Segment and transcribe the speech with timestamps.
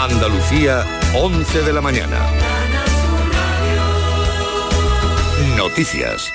[0.00, 2.18] Andalucía, 11 de la mañana.
[5.56, 6.32] Noticias.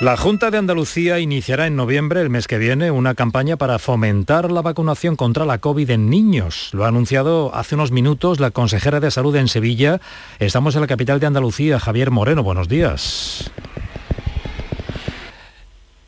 [0.00, 4.52] La Junta de Andalucía iniciará en noviembre, el mes que viene, una campaña para fomentar
[4.52, 6.68] la vacunación contra la COVID en niños.
[6.74, 10.02] Lo ha anunciado hace unos minutos la consejera de Salud en Sevilla.
[10.38, 12.42] Estamos en la capital de Andalucía, Javier Moreno.
[12.42, 13.50] Buenos días.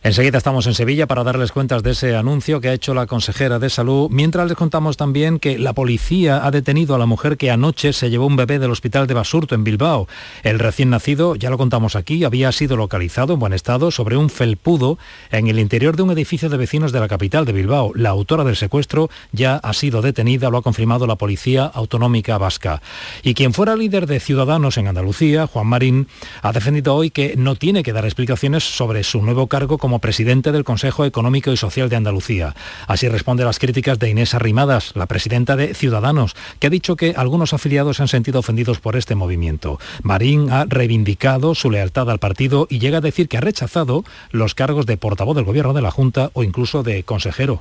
[0.02, 3.58] Enseguida estamos en Sevilla para darles cuentas de ese anuncio que ha hecho la consejera
[3.58, 7.50] de salud, mientras les contamos también que la policía ha detenido a la mujer que
[7.50, 10.08] anoche se llevó un bebé del hospital de Basurto en Bilbao.
[10.42, 14.30] El recién nacido, ya lo contamos aquí, había sido localizado en buen estado sobre un
[14.30, 14.96] felpudo
[15.30, 17.92] en el interior de un edificio de vecinos de la capital de Bilbao.
[17.94, 22.80] La autora del secuestro ya ha sido detenida, lo ha confirmado la Policía Autonómica Vasca.
[23.22, 26.08] Y quien fuera líder de Ciudadanos en Andalucía, Juan Marín,
[26.40, 29.98] ha defendido hoy que no tiene que dar explicaciones sobre su nuevo cargo como como
[29.98, 32.54] presidente del Consejo Económico y Social de Andalucía.
[32.86, 36.94] Así responde a las críticas de Inés Arrimadas, la presidenta de Ciudadanos, que ha dicho
[36.94, 39.80] que algunos afiliados se han sentido ofendidos por este movimiento.
[40.04, 44.54] Marín ha reivindicado su lealtad al partido y llega a decir que ha rechazado los
[44.54, 47.60] cargos de portavoz del Gobierno de la Junta o incluso de consejero.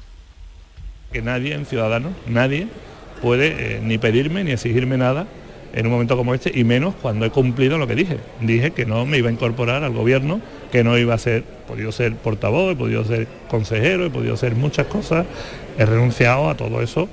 [1.11, 2.67] Que nadie en Ciudadanos, nadie
[3.23, 5.25] puede eh, ni pedirme ni exigirme nada
[5.73, 8.17] en un momento como este y menos cuando he cumplido lo que dije.
[8.41, 11.67] Dije que no me iba a incorporar al gobierno, que no iba a ser, he
[11.67, 15.25] podido ser portavoz, he podido ser consejero, he podido ser muchas cosas,
[15.77, 17.07] he renunciado a todo eso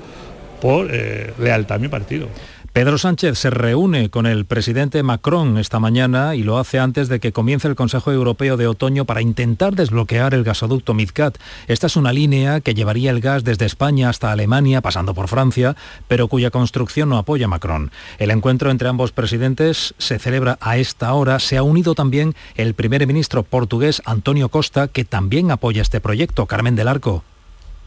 [0.60, 2.28] por eh, lealtad a mi partido.
[2.76, 7.20] Pedro Sánchez se reúne con el presidente Macron esta mañana y lo hace antes de
[7.20, 11.38] que comience el Consejo Europeo de Otoño para intentar desbloquear el gasoducto Midcat.
[11.68, 15.74] Esta es una línea que llevaría el gas desde España hasta Alemania, pasando por Francia,
[16.06, 17.92] pero cuya construcción no apoya Macron.
[18.18, 21.38] El encuentro entre ambos presidentes se celebra a esta hora.
[21.38, 26.44] Se ha unido también el primer ministro portugués Antonio Costa, que también apoya este proyecto.
[26.44, 27.24] Carmen del Arco.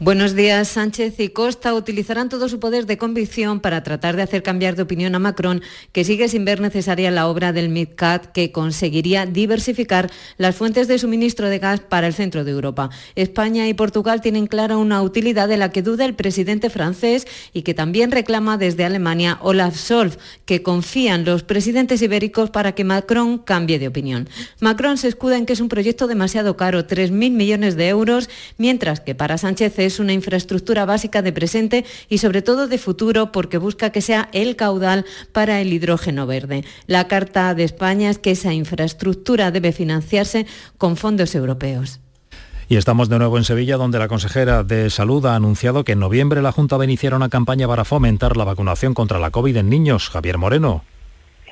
[0.02, 0.66] Buenos días.
[0.68, 4.80] Sánchez y Costa utilizarán todo su poder de convicción para tratar de hacer cambiar de
[4.80, 5.60] opinión a Macron,
[5.92, 10.98] que sigue sin ver necesaria la obra del MidCat, que conseguiría diversificar las fuentes de
[10.98, 12.88] suministro de gas para el centro de Europa.
[13.14, 17.60] España y Portugal tienen clara una utilidad de la que duda el presidente francés y
[17.60, 20.16] que también reclama desde Alemania Olaf Scholz,
[20.46, 24.30] que confían los presidentes ibéricos para que Macron cambie de opinión.
[24.60, 29.00] Macron se escuda en que es un proyecto demasiado caro, 3.000 millones de euros, mientras
[29.00, 33.58] que para Sánchez es una infraestructura básica de presente y sobre todo de futuro porque
[33.58, 36.64] busca que sea el caudal para el hidrógeno verde.
[36.86, 40.46] La Carta de España es que esa infraestructura debe financiarse
[40.78, 42.00] con fondos europeos.
[42.68, 45.98] Y estamos de nuevo en Sevilla, donde la consejera de Salud ha anunciado que en
[45.98, 49.56] noviembre la Junta va a iniciar una campaña para fomentar la vacunación contra la COVID
[49.56, 50.08] en niños.
[50.08, 50.84] Javier Moreno.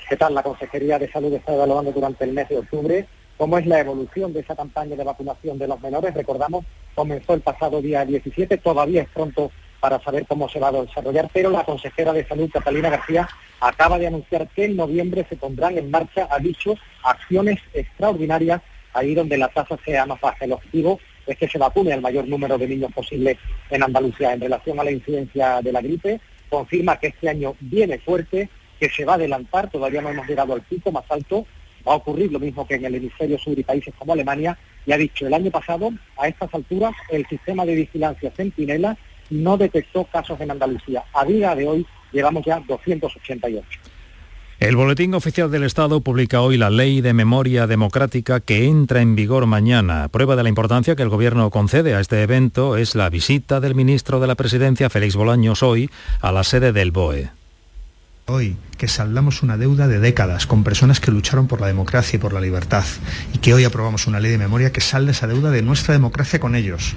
[0.08, 0.32] ¿Qué tal?
[0.32, 4.32] La Consejería de Salud está evaluando durante el mes de octubre cómo es la evolución
[4.34, 6.12] de esa campaña de vacunación de los menores.
[6.12, 9.50] Recordamos, comenzó el pasado día 17, todavía es pronto
[9.80, 13.28] para saber cómo se va a desarrollar, pero la consejera de Salud, Catalina García,
[13.60, 18.60] acaba de anunciar que en noviembre se pondrán en marcha, ha dicho, acciones extraordinarias
[18.92, 20.44] ahí donde la tasa sea más baja.
[20.44, 23.38] El objetivo es que se vacune al mayor número de niños posible
[23.70, 24.32] en Andalucía.
[24.32, 28.48] En relación a la incidencia de la gripe, confirma que este año viene fuerte,
[28.80, 31.46] que se va a adelantar, todavía no hemos llegado al pico más alto,
[31.88, 34.56] va a ocurrir lo mismo que en el hemisferio sur y países como Alemania,
[34.86, 38.96] y ha dicho el año pasado, a estas alturas, el sistema de vigilancia Centinela
[39.30, 41.04] no detectó casos en Andalucía.
[41.12, 43.66] A día de hoy llevamos ya 288.
[44.60, 49.14] El Boletín Oficial del Estado publica hoy la Ley de Memoria Democrática que entra en
[49.14, 50.08] vigor mañana.
[50.08, 53.76] Prueba de la importancia que el Gobierno concede a este evento es la visita del
[53.76, 57.37] ministro de la Presidencia, Félix Bolaños, hoy a la sede del BOE
[58.28, 62.20] hoy que saldamos una deuda de décadas con personas que lucharon por la democracia y
[62.20, 62.84] por la libertad
[63.32, 66.38] y que hoy aprobamos una ley de memoria que salde esa deuda de nuestra democracia
[66.38, 66.94] con ellos.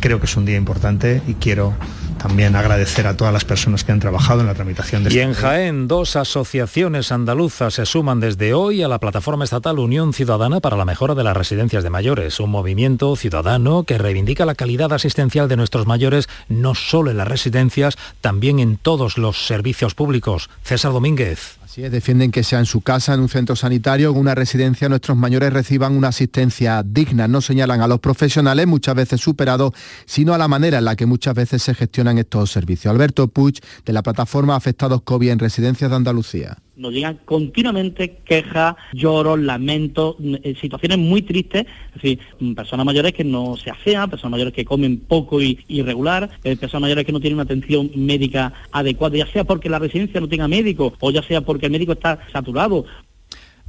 [0.00, 1.74] Creo que es un día importante y quiero
[2.18, 5.32] también agradecer a todas las personas que han trabajado en la tramitación de Y en
[5.32, 10.76] Jaén, dos asociaciones andaluzas se suman desde hoy a la plataforma estatal Unión Ciudadana para
[10.76, 15.48] la mejora de las residencias de mayores, un movimiento ciudadano que reivindica la calidad asistencial
[15.48, 20.50] de nuestros mayores no solo en las residencias, también en todos los servicios públicos.
[20.62, 24.34] César Domínguez defienden que sea en su casa, en un centro sanitario o en una
[24.34, 27.28] residencia, nuestros mayores reciban una asistencia digna.
[27.28, 29.72] No señalan a los profesionales, muchas veces superados,
[30.06, 32.90] sino a la manera en la que muchas veces se gestionan estos servicios.
[32.90, 38.76] Alberto Puig, de la plataforma Afectados COVID en Residencias de Andalucía nos llegan continuamente quejas,
[38.92, 44.08] lloros, lamentos, eh, situaciones muy tristes, es decir, mm, personas mayores que no se asean,
[44.08, 47.90] personas mayores que comen poco y irregular, eh, personas mayores que no tienen una atención
[47.96, 51.72] médica adecuada, ya sea porque la residencia no tenga médico o ya sea porque el
[51.72, 52.84] médico está saturado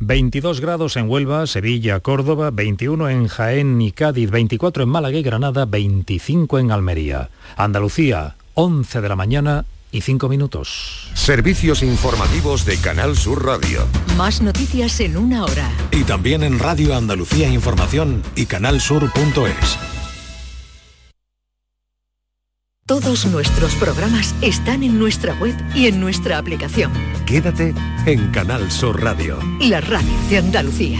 [0.02, 5.24] 22 grados en Huelva, Sevilla, Córdoba, 21 en Jaén y Cádiz, 24 en Málaga y
[5.24, 7.30] Granada, 25 en Almería.
[7.58, 11.10] Andalucía, 11 de la mañana, y cinco minutos.
[11.14, 13.86] Servicios informativos de Canal Sur Radio.
[14.18, 15.70] Más noticias en una hora.
[15.92, 19.78] Y también en Radio Andalucía Información y canalsur.es.
[22.86, 26.92] Todos nuestros programas están en nuestra web y en nuestra aplicación.
[27.28, 27.76] Quédate
[28.08, 29.38] en Canal Sur Radio.
[29.62, 31.00] La radio de Andalucía.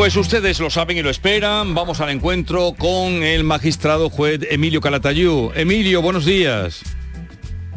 [0.00, 1.74] Pues ustedes lo saben y lo esperan.
[1.74, 5.52] Vamos al encuentro con el magistrado juez Emilio Calatayú.
[5.54, 6.80] Emilio, buenos días.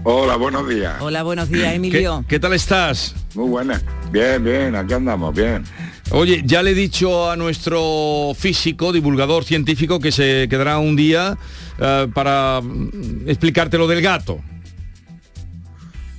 [0.06, 1.02] Hola, buenos días.
[1.02, 2.24] Hola, buenos días, Emilio.
[2.25, 3.14] ¿Qué, tal estás?
[3.36, 3.81] Muy buena.
[4.10, 5.66] Bien, bien, aquí andamos, bien.
[6.12, 11.38] Oye, ya le he dicho a nuestro físico, divulgador científico, que se quedará un día
[11.78, 12.62] eh, para
[13.26, 14.40] explicarte lo del gato.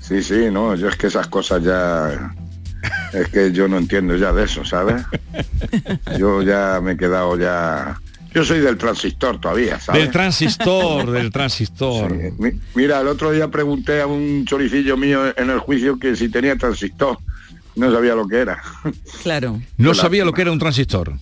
[0.03, 2.35] Sí, sí, no, yo es que esas cosas ya
[3.14, 5.02] es que yo no entiendo ya de eso, ¿sabes?
[6.19, 8.00] Yo ya me he quedado ya...
[8.32, 10.02] Yo soy del transistor todavía, ¿sabes?
[10.02, 12.12] Del transistor, del transistor.
[12.75, 16.56] Mira, el otro día pregunté a un choricillo mío en el juicio que si tenía
[16.56, 17.16] transistor.
[17.76, 18.61] No sabía lo que era.
[19.22, 19.61] Claro.
[19.76, 21.12] No sabía lo que era un transistor.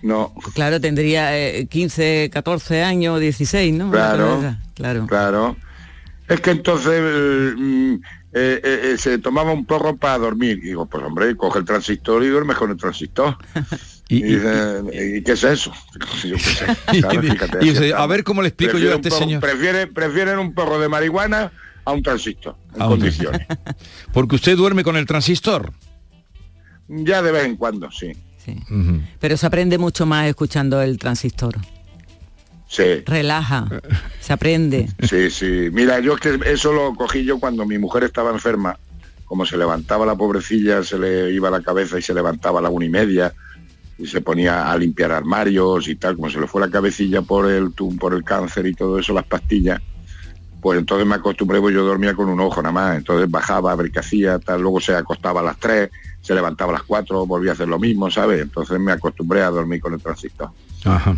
[0.00, 0.32] No.
[0.54, 3.90] Claro, tendría 15, 14 años, 16, ¿no?
[3.90, 4.56] Claro.
[4.74, 5.06] Claro.
[5.06, 5.56] Claro.
[6.28, 7.02] Es que entonces
[7.56, 8.00] mm, eh,
[8.38, 8.60] eh,
[8.92, 10.58] eh, se tomaba un porro para dormir.
[10.58, 13.38] Y digo, pues hombre, coge el transistor y duerme con el transistor.
[14.10, 14.20] ¿Y,
[15.22, 15.72] qué es eso?
[17.96, 19.40] a ver cómo le explico yo a este señor.
[19.40, 21.50] Prefiere, prefieren un perro de marihuana
[21.84, 23.46] a un transistor, en condiciones.
[24.12, 25.72] Porque usted duerme con el transistor.
[26.88, 28.12] Ya de vez en cuando, sí.
[29.18, 31.56] Pero se aprende mucho más escuchando el transistor.
[32.68, 33.02] Sí.
[33.06, 33.66] Relaja,
[34.20, 34.88] se aprende.
[35.08, 35.68] Sí, sí.
[35.72, 38.78] Mira, yo es que eso lo cogí yo cuando mi mujer estaba enferma.
[39.24, 42.70] Como se levantaba la pobrecilla, se le iba la cabeza y se levantaba a la
[42.70, 43.32] una y media
[43.98, 47.50] y se ponía a limpiar armarios y tal, como se le fue la cabecilla por
[47.50, 49.80] el por el cáncer y todo eso, las pastillas,
[50.60, 53.76] pues entonces me acostumbré, pues yo dormía con un ojo nada más, entonces bajaba a
[53.76, 55.90] ver qué hacía, tal, luego se acostaba a las tres,
[56.20, 58.42] se levantaba a las cuatro, volvía a hacer lo mismo, ¿sabes?
[58.42, 60.50] Entonces me acostumbré a dormir con el transistor.
[60.84, 61.16] Ajá.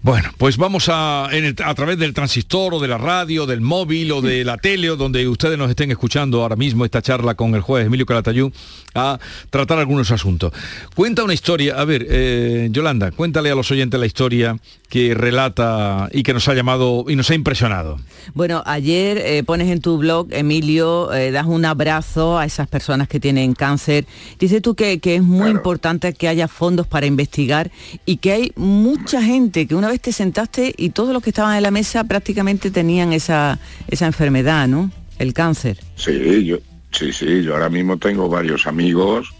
[0.00, 4.22] Bueno, pues vamos a, a través del transistor o de la radio, del móvil o
[4.22, 7.62] de la tele o donde ustedes nos estén escuchando ahora mismo esta charla con el
[7.62, 8.52] juez Emilio Calatayú
[8.94, 9.18] a
[9.50, 10.52] tratar algunos asuntos.
[10.94, 14.56] Cuenta una historia, a ver, eh, Yolanda, cuéntale a los oyentes la historia
[14.88, 17.98] que relata y que nos ha llamado y nos ha impresionado.
[18.34, 23.06] Bueno, ayer eh, pones en tu blog, Emilio, eh, das un abrazo a esas personas
[23.06, 24.06] que tienen cáncer.
[24.38, 27.70] Dices tú que, es muy importante que haya fondos para investigar
[28.06, 31.56] y que hay mucha gente que una vez te sentaste y todos los que estaban
[31.56, 33.58] en la mesa prácticamente tenían esa,
[33.88, 34.90] esa enfermedad, ¿no?
[35.18, 35.78] El cáncer.
[35.96, 36.58] Sí, yo,
[36.92, 39.34] sí, sí, yo ahora mismo tengo varios amigos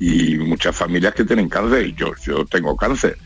[0.00, 3.16] y muchas familias que tienen cáncer y yo, yo tengo cáncer.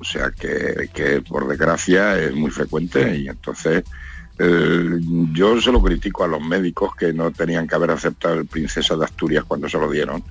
[0.00, 3.84] O sea que, que por desgracia es muy frecuente y entonces
[4.42, 4.98] eh,
[5.32, 8.96] yo se lo critico a los médicos que no tenían que haber aceptado el princesa
[8.96, 10.24] de Asturias cuando se lo dieron,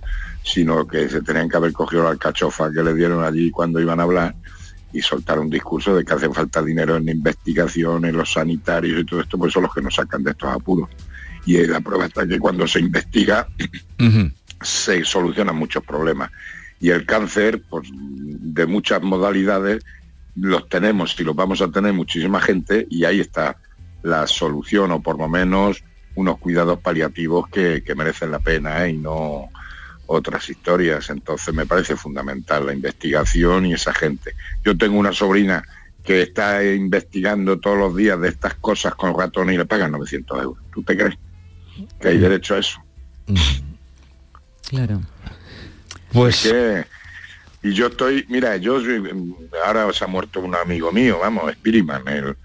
[0.44, 4.00] sino que se tenían que haber cogido la alcachofa que le dieron allí cuando iban
[4.00, 4.36] a hablar
[4.92, 9.06] y soltar un discurso de que hace falta dinero en investigación, en los sanitarios y
[9.06, 10.90] todo esto, pues son los que nos sacan de estos apuros.
[11.46, 13.48] Y la prueba está que cuando se investiga
[14.60, 16.32] se solucionan muchos problemas.
[16.80, 19.84] Y el cáncer, pues de muchas modalidades,
[20.36, 23.58] los tenemos y los vamos a tener muchísima gente y ahí está
[24.04, 25.84] la solución o por lo menos
[26.16, 28.92] unos cuidados paliativos que, merecen la pena ¿eh?
[28.92, 29.50] y no
[30.08, 31.10] otras historias.
[31.10, 34.34] Entonces me parece fundamental la investigación y esa gente.
[34.64, 35.64] Yo tengo una sobrina
[36.04, 40.42] que está investigando todos los días de estas cosas con ratones y le pagan 900
[40.42, 40.64] euros.
[40.74, 41.18] ¿Tú te crees
[42.00, 42.80] que hay derecho a eso?
[44.70, 45.02] Claro.
[46.12, 46.44] Pues...
[46.44, 46.86] que,
[47.62, 48.80] y yo estoy, mira, yo
[49.66, 52.36] ahora se ha muerto un amigo mío, vamos, Spiriman, el,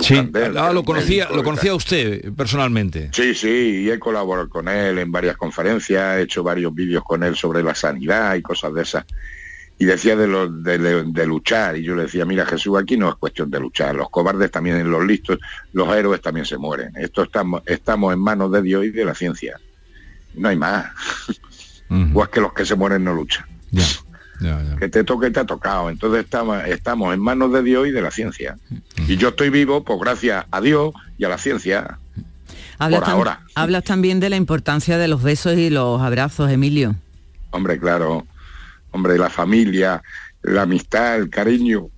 [0.00, 0.30] sí.
[0.56, 3.08] Ah, lo conocía, lo conocía usted personalmente.
[3.12, 7.22] Sí, sí, y he colaborado con él en varias conferencias, he hecho varios vídeos con
[7.22, 9.04] él sobre la sanidad y cosas de esas.
[9.78, 13.14] Y decía de, lo, de, luchar, y yo le decía, mira Jesús, aquí no es
[13.14, 15.38] cuestión de luchar, los cobardes también, los listos,
[15.72, 16.90] los héroes también se mueren.
[16.96, 19.58] Esto estamos, estamos en manos de Dios y de la ciencia.
[20.34, 20.92] No hay más.
[22.14, 23.44] O es que los que se mueren no luchan.
[24.78, 25.90] Que te toque, te ha tocado.
[25.90, 28.56] Entonces estamos, estamos en manos de Dios y de la ciencia.
[29.08, 31.98] Y yo estoy vivo, pues gracias a Dios y a la ciencia.
[32.78, 33.40] Hablas, por tam- ahora.
[33.56, 36.94] hablas también de la importancia de los besos y los abrazos, Emilio.
[37.50, 38.26] Hombre, claro.
[38.92, 40.00] Hombre, la familia,
[40.42, 41.88] la amistad, el cariño.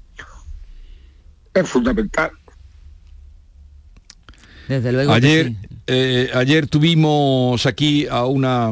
[1.52, 2.30] Es fundamental.
[4.68, 5.10] Desde luego.
[5.12, 5.56] que Ayer, sí.
[5.88, 8.70] eh, ayer tuvimos aquí a una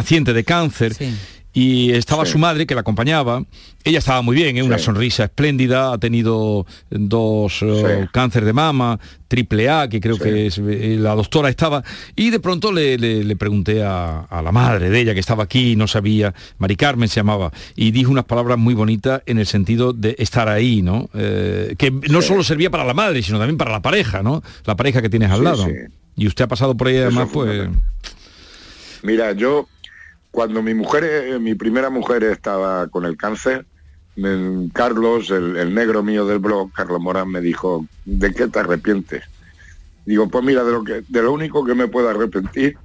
[0.00, 0.92] paciente de cáncer
[1.52, 2.32] y estaba Sí.
[2.32, 3.42] su madre que la acompañaba.
[3.82, 4.62] Ella estaba muy bien, ¿eh?
[4.62, 4.84] una Sí.
[4.84, 10.58] sonrisa espléndida, ha tenido dos eh, cáncer de mama, triple A, que creo que es,
[10.58, 11.82] eh, la doctora estaba,
[12.14, 15.42] y de pronto le, le- le pregunté a, a la madre de ella que estaba
[15.44, 19.46] aquí, no sabía, Mari Carmen se llamaba, y dijo unas palabras muy bonitas en el
[19.46, 21.08] sentido de estar ahí, ¿no?
[21.14, 24.42] Eh, que no solo servía para la madre, sino también para la pareja, ¿no?
[24.66, 25.64] La pareja que tienes al Sí, lado.
[25.64, 25.72] sí.
[26.16, 27.68] Y usted ha pasado por ahí además, es pues...
[29.02, 29.66] Mira, yo
[30.30, 33.66] cuando mi mujer, eh, mi primera mujer estaba con el cáncer,
[34.72, 39.22] Carlos, el, el negro mío del blog, Carlos Morán, me dijo, ¿de qué te arrepientes?
[40.04, 42.76] Digo, pues mira, de lo que, de lo único que me puedo arrepentir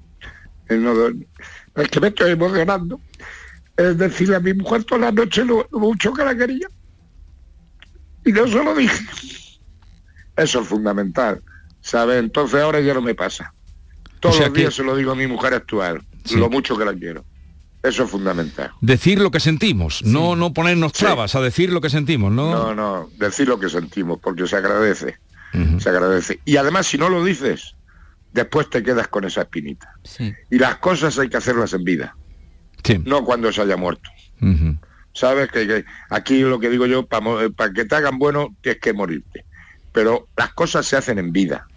[0.68, 1.26] es, no de-
[1.76, 3.00] es que me estoy emocionando.
[3.76, 6.68] Es decirle a mi mujer toda la noche lo, lo mucho que la quería.
[8.26, 9.04] Y no se lo dije.
[10.38, 11.42] Eso es fundamental.
[11.82, 12.20] ¿Sabes?
[12.20, 13.54] Entonces ahora ya no me pasa.
[14.20, 16.36] Todos sea los que- días se lo digo a mi mujer actual, Sí.
[16.38, 17.26] lo mucho que la quiero.
[17.84, 18.72] Eso es fundamental.
[18.80, 22.52] Decir lo que sentimos, no, no ponernos trabas a decir lo que sentimos, ¿no?
[22.54, 25.18] No, no, decir lo que sentimos, porque se agradece.
[25.78, 26.40] Se agradece.
[26.46, 27.75] Y además, si no lo dices,
[28.32, 29.94] después te quedas con esa espinita.
[30.50, 32.16] Y las cosas hay que hacerlas en vida,
[33.06, 34.10] no cuando se haya muerto.
[35.13, 38.94] Sabes que, que aquí lo que digo yo, para que te hagan bueno, tienes que
[38.94, 39.46] morirte.
[39.92, 41.68] Pero las cosas se hacen en vida.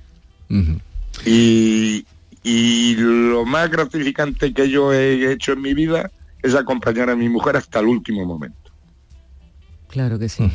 [1.27, 2.07] Y,
[2.49, 7.29] y lo más gratificante que yo he hecho en mi vida es acompañar a mi
[7.29, 8.71] mujer hasta el último momento.
[9.89, 10.49] Claro que sí.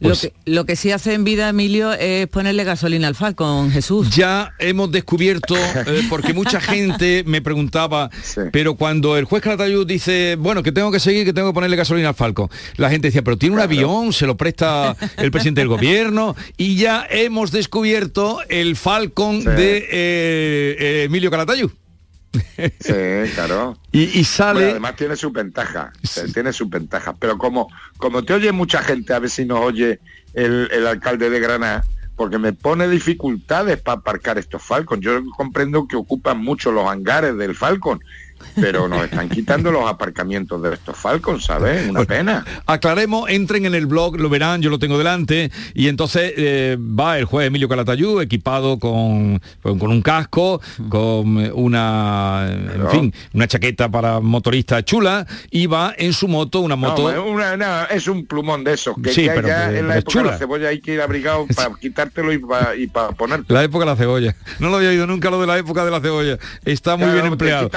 [0.00, 3.70] Pues- lo, que, lo que sí hace en vida, Emilio, es ponerle gasolina al Falcon,
[3.70, 4.10] Jesús.
[4.10, 8.10] Ya hemos descubierto, eh, porque mucha gente me preguntaba,
[8.52, 11.76] pero cuando el juez Calatayud dice, bueno, que tengo que seguir, que tengo que ponerle
[11.76, 15.60] gasolina al Falcon, la gente decía, pero tiene un avión, se lo presta el presidente
[15.60, 21.70] del gobierno, y ya hemos descubierto el Falcon de eh, eh, Emilio Calatayud.
[22.32, 23.78] Sí, claro.
[23.92, 24.60] Y, y sale...
[24.60, 25.92] Bueno, además tiene su ventaja,
[26.34, 27.14] tiene sus ventajas.
[27.18, 30.00] Pero como, como te oye mucha gente, a ver si nos oye
[30.34, 31.84] el, el alcalde de Granada,
[32.16, 35.00] porque me pone dificultades para aparcar estos Falcon.
[35.00, 38.02] Yo comprendo que ocupan mucho los hangares del Falcon,
[38.54, 41.88] pero nos están quitando los aparcamientos de estos Falcon, ¿sabes?
[41.88, 42.44] Una pena.
[42.66, 47.18] Aclaremos, entren en el blog, lo verán, yo lo tengo delante, y entonces eh, va
[47.18, 53.46] el juez Emilio Calatayud equipado con, con, con un casco, con una, en fin, una
[53.46, 57.12] chaqueta para motorista chula, y va en su moto, una moto...
[57.12, 59.88] No, una- no, es un plumón de esos, que Sí, ya, pero- ya pero- en
[59.88, 62.88] la época de la cebolla hay que ir abrigado para quitártelo y para y.
[63.48, 64.34] La época de la cebolla.
[64.58, 66.38] No lo había oído nunca lo de la época de la cebolla.
[66.64, 67.68] Está muy Claro, bien empleado.
[67.68, 67.76] Te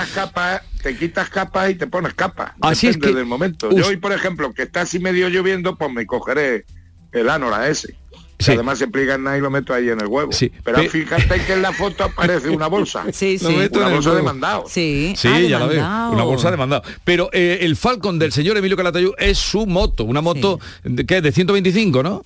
[0.60, 2.52] quitas te quitas capas y te pones capas.
[2.62, 3.70] Así es Depende que del momento.
[3.72, 6.66] Yo hoy, por ejemplo, que está así medio lloviendo, pues me cogeré
[7.12, 7.96] el Anora ese.
[8.44, 10.32] Que además se pliega en nada y lo meto ahí en el huevo.
[10.64, 13.06] Pero Pe- fíjate que en la foto aparece una bolsa.
[13.14, 14.64] Sí, Lo meto Una bolsa de mandado.
[14.68, 15.76] Sí, Sí, Ah, ya la veo.
[15.76, 16.12] demandado.
[16.14, 16.82] Una bolsa de mandado.
[17.04, 21.22] Pero eh, el Falcon del señor Emilio Calatayud es su moto, una moto de, ¿qué?
[21.22, 22.26] de 125, ¿no?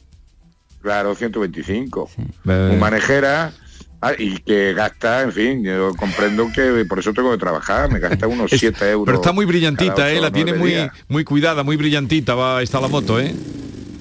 [0.81, 2.09] Claro, 125.
[2.17, 3.51] Eh, Muy manejera.
[4.07, 7.99] Ah, y que gasta, en fin, yo comprendo que por eso tengo que trabajar, me
[7.99, 9.05] gasta unos 7 euros.
[9.05, 10.19] Pero está muy brillantita, ¿eh?
[10.21, 10.91] La tiene muy, días.
[11.07, 13.33] muy cuidada, muy brillantita va está la moto, ¿eh?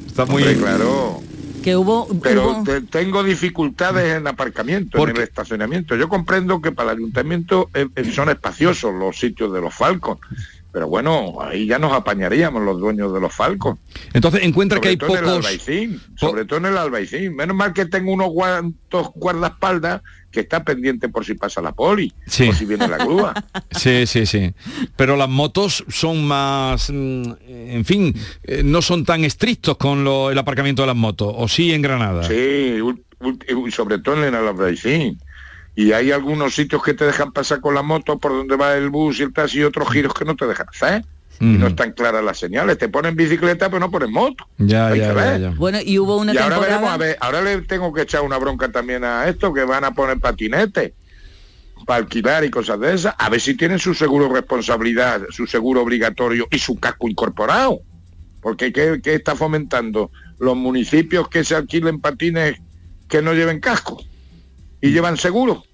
[0.06, 0.42] Está muy...
[0.42, 1.20] Hombre, claro.
[1.62, 2.06] Que hubo...
[2.22, 5.96] Pero hubo- te- tengo dificultades en aparcamiento, en el estacionamiento.
[5.96, 10.18] Yo comprendo que para el ayuntamiento eh, eh, son espaciosos los sitios de los Falcon.
[10.74, 13.78] Pero bueno, ahí ya nos apañaríamos los dueños de los Falcon.
[14.12, 15.36] Entonces encuentra que hay todo en el pocos...
[15.46, 17.36] Albaicín, sobre todo en el Albaicín.
[17.36, 20.02] Menos mal que tengo unos cuantos guardaespaldas
[20.32, 22.46] que está pendiente por si pasa la poli, Sí.
[22.46, 23.32] por si viene la grúa.
[23.70, 24.52] Sí, sí, sí.
[24.96, 28.12] Pero las motos son más, mm, en fin,
[28.42, 31.82] eh, no son tan estrictos con lo- el aparcamiento de las motos, o sí en
[31.82, 32.24] Granada.
[32.24, 32.78] Sí,
[33.70, 35.20] sobre todo en el Albaicín.
[35.76, 38.90] Y hay algunos sitios que te dejan pasar con la moto por donde va el
[38.90, 41.04] bus y el taxi y otros giros que no te dejan hacer.
[41.40, 42.78] Y no están claras las señales.
[42.78, 44.46] Te ponen bicicleta pero no ponen moto.
[44.58, 45.50] Ya, ya, ya.
[45.50, 46.76] Bueno, y hubo una y ahora temporada...
[46.76, 49.82] veremos, a ver, ahora le tengo que echar una bronca también a esto, que van
[49.82, 50.92] a poner patinetes
[51.84, 55.82] para alquilar y cosas de esas, a ver si tienen su seguro responsabilidad, su seguro
[55.82, 57.80] obligatorio y su casco incorporado.
[58.40, 60.10] Porque ¿qué, qué está fomentando?
[60.38, 62.58] Los municipios que se alquilen patines
[63.08, 64.00] que no lleven casco
[64.84, 65.64] y llevan seguro.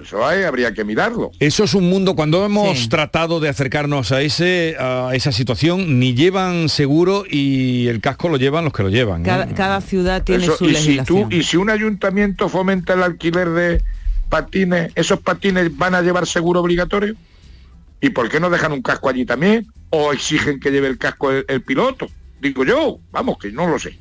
[0.00, 1.30] Eso hay, habría que mirarlo.
[1.38, 6.14] Eso es un mundo, cuando hemos tratado de acercarnos a, ese, a esa situación, ni
[6.14, 9.20] llevan seguro y el casco lo llevan los que lo llevan.
[9.20, 9.24] ¿eh?
[9.26, 11.28] Cada, cada ciudad tiene Eso, su y, si legislación.
[11.28, 13.82] tú, y si un ayuntamiento fomenta el alquiler de
[14.30, 17.14] patines, esos patines van a llevar seguro obligatorio?
[18.00, 19.66] ¿Y por qué no dejan un casco allí también?
[19.90, 22.08] ¿O exigen que lleve el casco el, piloto?
[22.40, 23.98] Digo yo, vamos, que no lo sé.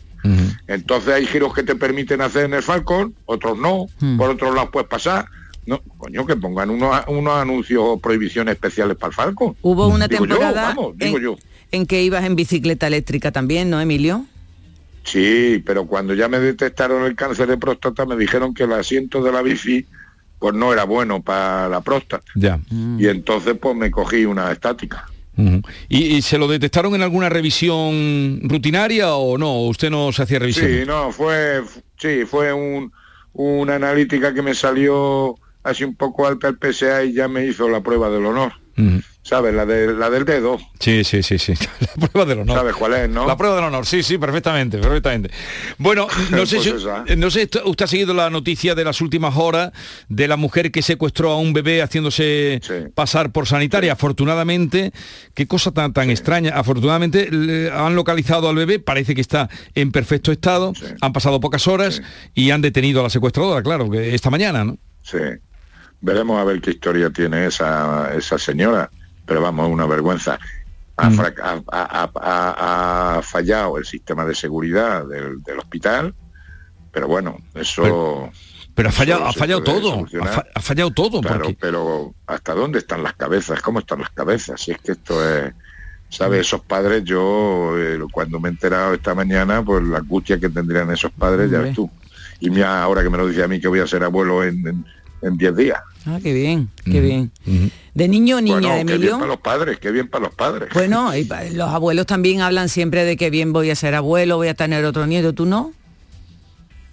[0.72, 4.18] Entonces hay giros que te permiten hacer en el Falcon, otros no, Hmm.
[4.18, 5.25] por otros lados puedes pasar.
[5.66, 9.56] No, coño, que pongan unos, unos anuncios o prohibiciones especiales para el Falcon.
[9.62, 11.36] Hubo una Digo yo, temporada vamos, digo en, yo.
[11.72, 14.25] en que ibas en bicicleta eléctrica también, ¿no, Emilio?
[15.04, 19.22] Sí, pero cuando ya me detectaron el cáncer de próstata me dijeron que el asiento
[19.24, 19.86] de la bici
[20.40, 22.24] pues no era bueno para la próstata.
[22.36, 22.60] Ya.
[22.98, 25.08] Y entonces pues me cogí una estática.
[25.42, 25.62] Ujú.
[25.90, 29.62] ¿Y, y se lo detectaron en alguna revisión rutinaria o no?
[29.64, 30.68] ¿Usted no se hacía revisión?
[30.68, 31.62] Sí, no, fue
[31.98, 32.92] sí, fue un,
[33.34, 37.70] una analítica que me salió así un poco alta el PSA y ya me hizo
[37.70, 38.54] la prueba del honor.
[39.24, 39.54] ¿Sabes?
[39.54, 40.58] La, de, la del dedo.
[40.80, 41.54] Sí, sí, sí, sí.
[42.00, 42.58] La prueba del honor.
[42.58, 43.28] ¿Sabes cuál es, no?
[43.28, 45.30] La prueba del honor, sí, sí, perfectamente, perfectamente.
[45.78, 49.36] Bueno, no sé Pues si no sé, usted ha seguido la noticia de las últimas
[49.38, 49.72] horas
[50.10, 52.62] de la mujer que secuestró a un bebé haciéndose
[52.96, 53.94] pasar por sanitaria.
[53.94, 54.92] Afortunadamente,
[55.36, 56.54] qué cosa tan tan extraña.
[56.56, 60.74] Afortunadamente han localizado al bebé, parece que está en perfecto estado.
[61.01, 62.01] Han pasado pocas horas
[62.34, 64.78] y han detenido a la secuestradora, claro, que esta mañana, ¿no?
[65.04, 65.18] Sí.
[66.01, 68.89] Veremos a ver qué historia tiene esa, esa señora.
[69.25, 70.39] Pero vamos, es una vergüenza.
[70.98, 71.20] Ha, Mm.
[71.20, 76.13] frac- ha- ha- ha- ha fallado el sistema de seguridad del, del hospital.
[76.91, 78.29] Pero bueno, eso...
[78.74, 80.05] Pero ha fallado, ha fallado todo.
[80.55, 81.22] Ha, fallado todo.
[81.22, 83.62] Claro, porque- pero ¿hasta dónde están las cabezas?
[83.62, 84.60] ¿Cómo están las cabezas?
[84.62, 85.53] Si es que esto es...
[86.10, 86.41] ¿Sabes?
[86.41, 90.91] Esos padres, yo eh, cuando me he enterado esta mañana, pues la angustia que tendrían
[90.91, 91.89] esos padres, ya ves tú.
[92.41, 94.67] Y mira, ahora que me lo dice a mí que voy a ser abuelo en
[94.67, 94.86] en-
[95.22, 95.80] en 10 días.
[96.06, 97.32] Ah, qué bien, qué bien.
[97.94, 99.16] ¿De niño o niña, Bueno, qué bien Emilio?
[99.20, 100.70] para los padres, qué bien para los padres.
[100.74, 104.38] Bueno, y pa- los abuelos también hablan siempre de que bien voy a ser abuelo,
[104.38, 105.74] voy a tener otro nieto, ¿tú no?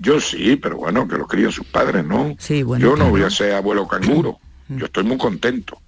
[0.01, 2.37] Yo sí, pero bueno, que los críen sus padres, ¿no?
[2.39, 2.83] Sí, bueno.
[2.85, 3.11] Yo no claro.
[3.11, 4.39] voy a ser abuelo canguro.
[4.69, 5.79] Yo estoy muy contento.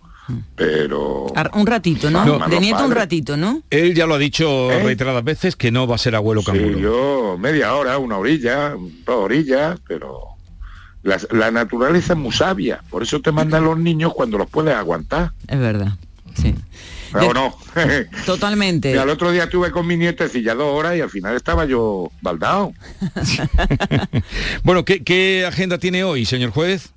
[0.57, 1.27] Pero...
[1.35, 2.25] Ar- Un ratito, ¿no?
[2.25, 3.63] No, de nieto un ratito, ¿no?
[3.71, 4.83] Él ya lo ha dicho ¿Eh?
[4.83, 6.79] reiteradas veces que no va a ser abuelo Sí, canguro.
[6.79, 8.71] yo media hora, una orilla,
[9.05, 10.21] dos orillas, pero
[11.03, 12.83] la, la naturaleza es muy sabia.
[12.91, 15.33] Por eso te mandan los niños cuando los puedes aguantar.
[15.49, 15.93] Es verdad,
[16.35, 16.55] sí.
[17.13, 17.57] ¿O no?
[18.27, 18.91] Totalmente.
[18.91, 22.11] Mira, el otro día estuve con mi nietecilla dos horas y al final estaba yo
[22.23, 22.73] baldado.
[24.63, 26.93] Bueno, ¿qué, qué agenda tiene hoy, señor juez?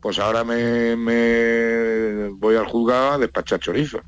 [0.00, 4.00] Pues ahora me, me voy al juzgado a despachar chorizo.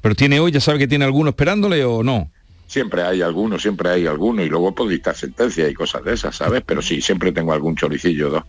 [0.00, 2.30] Pero tiene hoy, ya sabe que tiene alguno esperándole o no.
[2.72, 6.34] Siempre hay alguno, siempre hay alguno, y luego puedo dictar sentencia y cosas de esas,
[6.34, 6.62] ¿sabes?
[6.64, 8.44] Pero sí, siempre tengo algún choricillo, dos.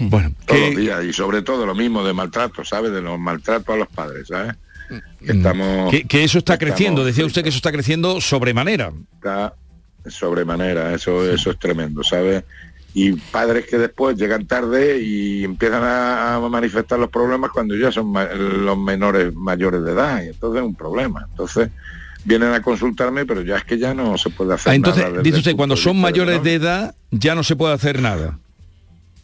[0.00, 2.92] Bueno, Todos los días, y sobre todo lo mismo de maltrato, ¿sabes?
[2.92, 4.54] De los maltratos a los padres, ¿sabes?
[5.22, 5.90] Que estamos...
[5.90, 8.90] Que, que eso está estamos creciendo, decía usted que eso está creciendo sobremanera.
[9.16, 9.52] está
[10.06, 12.42] sobremanera, eso, eso es tremendo, ¿sabes?
[12.94, 17.92] Y padres que después llegan tarde y empiezan a, a manifestar los problemas cuando ya
[17.92, 21.26] son ma- los menores mayores de edad, y entonces es un problema.
[21.30, 21.68] Entonces
[22.26, 25.14] vienen a consultarme, pero ya es que ya no se puede hacer Ah, entonces, nada.
[25.14, 28.38] desde dice usted, cuando son mayores de edad ya no se puede hacer nada.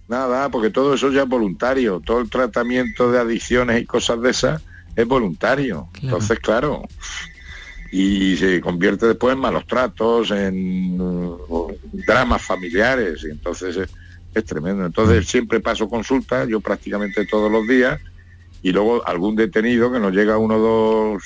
[0.09, 4.31] Nada, porque todo eso ya es voluntario, todo el tratamiento de adicciones y cosas de
[4.31, 4.62] esas
[4.95, 5.88] es voluntario.
[6.03, 6.83] Entonces, claro,
[7.91, 11.73] y se convierte después en malos tratos, en uh,
[12.07, 13.88] dramas familiares, y entonces es,
[14.35, 14.87] es tremendo.
[14.87, 18.01] Entonces siempre paso consulta, yo prácticamente todos los días,
[18.62, 20.59] y luego algún detenido que nos llega uno o
[21.18, 21.22] dos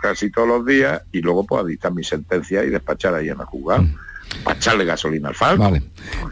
[0.00, 3.44] casi todos los días, y luego pues dictar mi sentencia y despachar ahí en la
[3.46, 3.84] jugada.
[4.44, 5.62] Para echarle gasolina al falco.
[5.64, 5.82] Vale.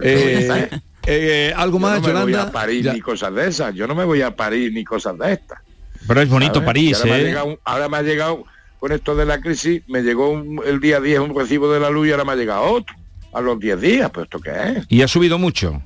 [0.00, 0.68] Eh,
[1.06, 3.74] eh, algo más, yo no me voy a París Ya- ni cosas de esas.
[3.74, 5.58] Yo no me voy a París ni cosas de estas.
[6.06, 6.66] Pero es bonito ¿sabes?
[6.66, 7.24] París, ahora, me ha ¿eh?
[7.24, 8.44] llegado, un- ahora me ha llegado,
[8.78, 11.90] con esto de la crisis, me llegó un- el día 10 un recibo de la
[11.90, 12.94] luz y ahora me ha llegado otro.
[13.32, 14.86] A los 10 días, pues esto qué es.
[14.88, 15.82] Y ha subido mucho.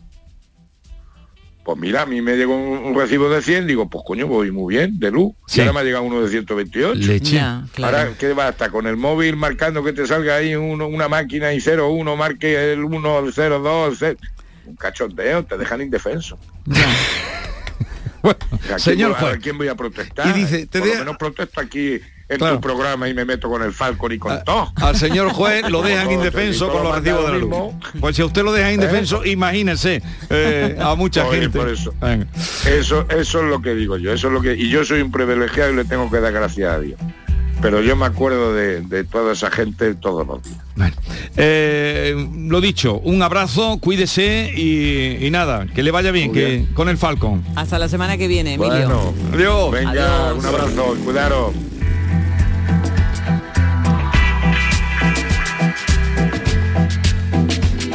[1.70, 4.50] Pues mira, a mí me llegó un, un recibo de 100, digo, pues coño, voy
[4.50, 5.34] muy bien, de luz.
[5.46, 5.58] Sí.
[5.58, 6.94] Y ahora me ha llegado uno de 128.
[7.06, 7.36] Leche.
[7.36, 7.96] Ya, claro.
[7.96, 8.48] Ahora, ¿qué va?
[8.48, 12.72] Hasta con el móvil marcando que te salga ahí uno- una máquina y 01, marque
[12.72, 14.18] el 1, el 02, el 0.
[14.66, 16.40] Un cachondeo, te dejan indefenso.
[18.24, 18.34] ¿A
[18.66, 19.38] quién señor voy- a juez.
[19.40, 20.26] quién voy a protestar?
[20.26, 22.54] Y dice, te Por de- lo menos protesto aquí en Claro.
[22.54, 24.72] tu programa y me meto con el Falcon y con todo.
[24.76, 27.50] Al señor juez lo dejan indefenso con los recibos de la luz.
[28.00, 31.58] Pues si a usted lo deja indefenso, imagínese eh, a mucha Oye, gente.
[31.58, 31.92] por eso.
[32.00, 32.26] Venga.
[32.66, 34.54] Eso, eso es lo que digo yo, eso es lo que.
[34.54, 37.00] Y yo soy un privilegiado y le tengo que dar gracias a Dios.
[37.60, 40.56] Pero yo me acuerdo de, de toda esa gente todos los días.
[41.36, 46.88] Eh, lo dicho, un abrazo, cuídese y, y nada, que le vaya bien, que con
[46.88, 47.42] el Falcon.
[47.56, 48.88] Hasta la semana que viene, Emilio.
[48.88, 49.70] Bueno, Adiós.
[49.72, 49.90] venga,
[50.28, 50.38] Adiós.
[50.38, 51.52] un abrazo, cuidaros.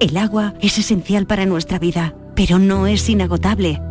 [0.00, 3.82] El agua es esencial para nuestra vida, pero no es inagotable.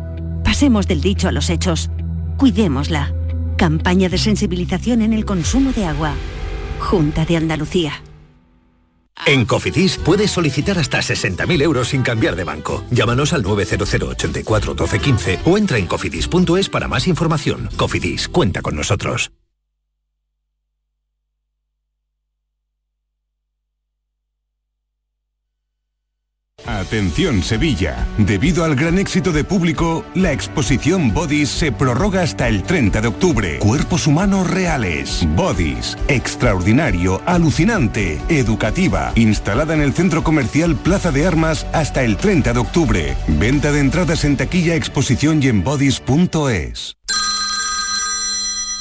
[0.42, 1.90] Pasemos del dicho a los hechos.
[2.38, 3.12] Cuidémosla.
[3.58, 6.14] Campaña de sensibilización en el consumo de agua.
[6.80, 8.02] Junta de Andalucía.
[9.26, 12.84] En Cofidis puedes solicitar hasta 60.000 euros sin cambiar de banco.
[12.90, 17.68] Llámanos al 900 84 12 15 o entra en cofidis.es para más información.
[17.76, 19.30] Cofidis, cuenta con nosotros.
[26.88, 28.08] Atención Sevilla.
[28.16, 33.08] Debido al gran éxito de público, la exposición Bodies se prorroga hasta el 30 de
[33.08, 33.58] octubre.
[33.58, 35.28] Cuerpos humanos reales.
[35.36, 35.98] Bodies.
[36.08, 39.12] Extraordinario, alucinante, educativa.
[39.16, 43.16] Instalada en el centro comercial Plaza de Armas hasta el 30 de octubre.
[43.26, 46.96] Venta de entradas en taquilla, exposición y en bodies.es.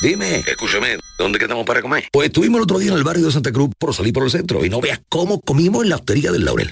[0.02, 2.08] Dime, escúchame, ¿dónde quedamos para comer?
[2.14, 4.32] Pues estuvimos el otro día en el barrio de Santa Cruz por salir por el
[4.32, 6.72] centro y no veas cómo comimos en la hostería del Laurel.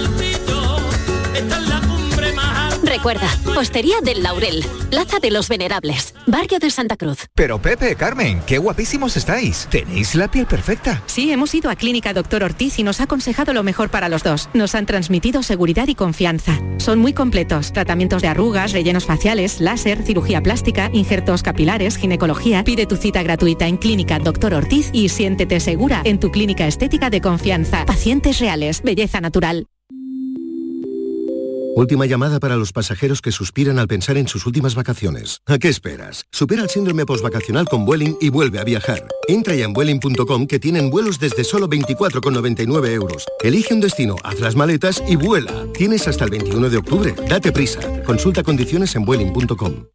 [2.91, 7.19] Recuerda, Postería del Laurel, Plaza de los Venerables, Barrio de Santa Cruz.
[7.33, 9.65] Pero Pepe, Carmen, qué guapísimos estáis.
[9.71, 11.01] Tenéis la piel perfecta.
[11.05, 14.23] Sí, hemos ido a Clínica Doctor Ortiz y nos ha aconsejado lo mejor para los
[14.23, 14.49] dos.
[14.53, 16.59] Nos han transmitido seguridad y confianza.
[16.79, 17.71] Son muy completos.
[17.71, 22.65] Tratamientos de arrugas, rellenos faciales, láser, cirugía plástica, injertos capilares, ginecología.
[22.65, 27.09] Pide tu cita gratuita en Clínica Doctor Ortiz y siéntete segura en tu clínica estética
[27.09, 27.85] de confianza.
[27.85, 29.65] Pacientes reales, belleza natural.
[31.75, 35.41] Última llamada para los pasajeros que suspiran al pensar en sus últimas vacaciones.
[35.47, 36.25] ¿A qué esperas?
[36.31, 39.07] Supera el síndrome postvacacional con Vueling y vuelve a viajar.
[39.27, 43.25] Entra ya en Vueling.com que tienen vuelos desde solo 24,99 euros.
[43.41, 45.65] Elige un destino, haz las maletas y vuela.
[45.73, 47.15] Tienes hasta el 21 de octubre.
[47.29, 47.79] Date prisa.
[48.03, 49.85] Consulta condiciones en Vueling.com.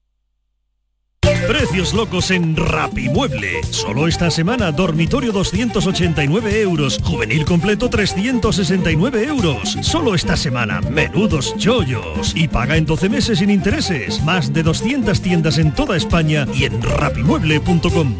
[1.47, 3.63] Precios locos en Rapimueble.
[3.71, 9.77] Solo esta semana, dormitorio 289 euros, juvenil completo 369 euros.
[9.83, 12.33] Solo esta semana, menudos chollos.
[12.35, 14.23] Y paga en 12 meses sin intereses.
[14.25, 18.15] Más de 200 tiendas en toda España y en rapimueble.com.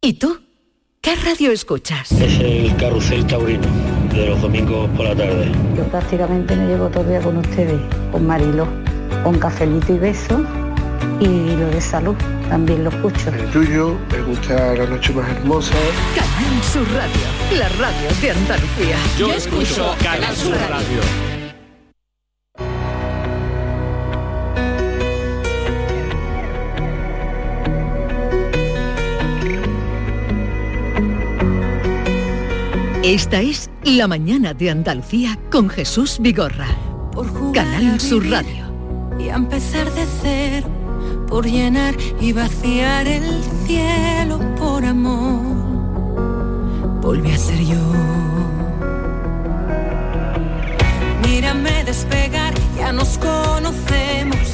[0.00, 0.40] ¿Y tú?
[1.00, 2.12] ¿Qué radio escuchas?
[2.12, 3.66] Es el carrusel taurino
[4.14, 5.50] de los domingos por la tarde.
[5.76, 7.80] Yo prácticamente me llevo todo el día con ustedes,
[8.10, 8.66] con Marilo,
[9.24, 10.44] con cafelito y beso
[11.22, 12.16] y lo de salud
[12.48, 13.30] también lo escucho.
[13.30, 15.74] El tuyo, me gusta la noche más hermosa.
[16.14, 18.96] Canal Sur Radio, la radio de Andalucía.
[19.18, 21.00] Yo, escucho Canal Sur Radio.
[33.04, 36.68] Esta es La mañana de Andalucía con Jesús Vigorra.
[37.52, 38.72] Canal Sur Radio.
[39.18, 40.81] Y a empezar de cero
[41.32, 45.40] por llenar y vaciar el cielo por amor.
[47.00, 47.78] Volví a ser yo.
[51.26, 54.46] Mírame despegar, ya nos conocemos.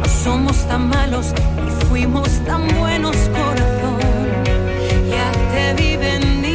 [0.00, 1.34] No somos tan malos
[1.66, 3.98] y fuimos tan buenos corazón.
[5.10, 6.45] Ya te vi venir.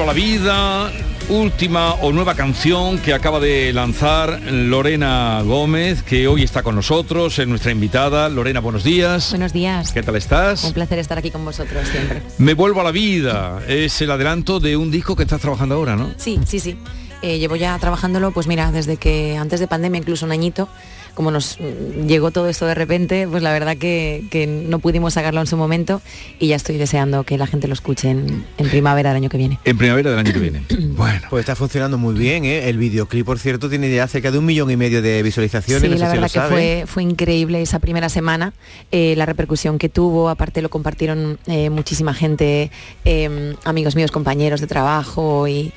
[0.00, 0.92] Vuelvo a la vida.
[1.28, 7.38] Última o nueva canción que acaba de lanzar Lorena Gómez, que hoy está con nosotros,
[7.38, 8.28] es nuestra invitada.
[8.30, 9.30] Lorena, buenos días.
[9.30, 9.92] Buenos días.
[9.92, 10.64] ¿Qué tal estás?
[10.64, 12.22] Un placer estar aquí con vosotros siempre.
[12.38, 13.60] Me vuelvo a la vida.
[13.68, 16.10] Es el adelanto de un disco que estás trabajando ahora, ¿no?
[16.16, 16.78] Sí, sí, sí.
[17.20, 20.68] Eh, llevo ya trabajándolo, pues mira, desde que antes de pandemia, incluso un añito,
[21.14, 25.14] como nos mm, llegó todo esto de repente, pues la verdad que, que no pudimos
[25.14, 26.02] sacarlo en su momento
[26.38, 29.38] y ya estoy deseando que la gente lo escuche en, en primavera del año que
[29.38, 29.58] viene.
[29.64, 30.62] En primavera del año que viene.
[30.96, 31.20] bueno.
[31.30, 32.68] Pues está funcionando muy bien, ¿eh?
[32.68, 35.82] El videoclip, por cierto, tiene ya cerca de un millón y medio de visualizaciones.
[35.82, 38.52] Sí, no sé la si lo verdad que fue, fue increíble esa primera semana,
[38.90, 42.70] eh, la repercusión que tuvo, aparte lo compartieron eh, muchísima gente,
[43.04, 45.72] eh, amigos míos, compañeros de trabajo y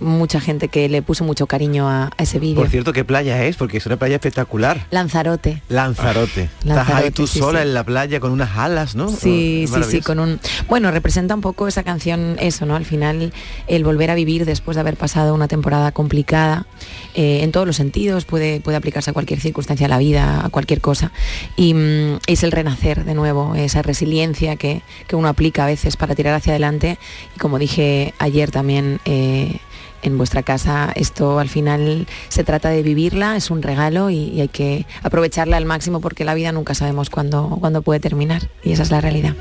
[0.00, 2.56] mucha gente que le puso mucho cariño a, a ese vídeo.
[2.56, 3.56] Por cierto, ¿qué playa es?
[3.56, 4.86] Porque es una playa espectacular.
[4.90, 5.62] Lanzarote.
[5.68, 6.42] Lanzarote.
[6.44, 7.68] Estás Lanzarote, ahí tú sí, sola sí.
[7.68, 9.08] en la playa con unas alas, ¿no?
[9.08, 10.40] Sí, Oh, sí, sí, con un...
[10.68, 12.76] Bueno, representa un poco esa canción eso, ¿no?
[12.76, 13.32] Al final,
[13.66, 16.66] el volver a vivir después de haber pasado una temporada complicada,
[17.14, 20.48] eh, en todos los sentidos, puede, puede aplicarse a cualquier circunstancia de la vida, a
[20.50, 21.12] cualquier cosa.
[21.56, 25.96] Y mm, es el renacer de nuevo, esa resiliencia que, que uno aplica a veces
[25.96, 26.98] para tirar hacia adelante.
[27.36, 29.00] Y como dije ayer también...
[29.04, 29.58] eh,
[30.02, 34.48] en vuestra casa esto al final se trata de vivirla, es un regalo y, hay
[34.48, 38.82] que aprovecharla al máximo porque la vida nunca sabemos cuándo, cuándo puede terminar y esa
[38.82, 39.34] es la realidad.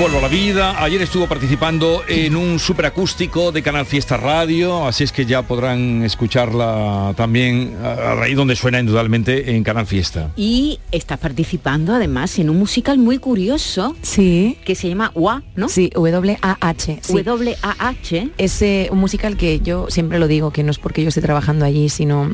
[0.00, 0.82] Vuelvo a la vida.
[0.82, 6.02] Ayer estuvo participando en un superacústico de Canal Fiesta Radio, así es que ya podrán
[6.04, 10.32] escucharla también a raíz donde suena indudablemente en Canal Fiesta.
[10.36, 13.94] Y estás participando además en un musical muy curioso.
[14.00, 14.56] Sí.
[14.64, 15.68] Que se llama WA, ¿no?
[15.68, 17.00] Sí, W-A-H.
[17.02, 17.22] sí.
[17.22, 18.30] W-A-H.
[18.38, 21.20] Es eh, un musical que yo siempre lo digo, que no es porque yo esté
[21.20, 22.32] trabajando allí, sino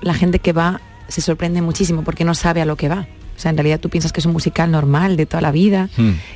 [0.00, 3.06] la gente que va se sorprende muchísimo porque no sabe a lo que va.
[3.40, 5.88] O sea, en realidad tú piensas que es un musical normal de toda la vida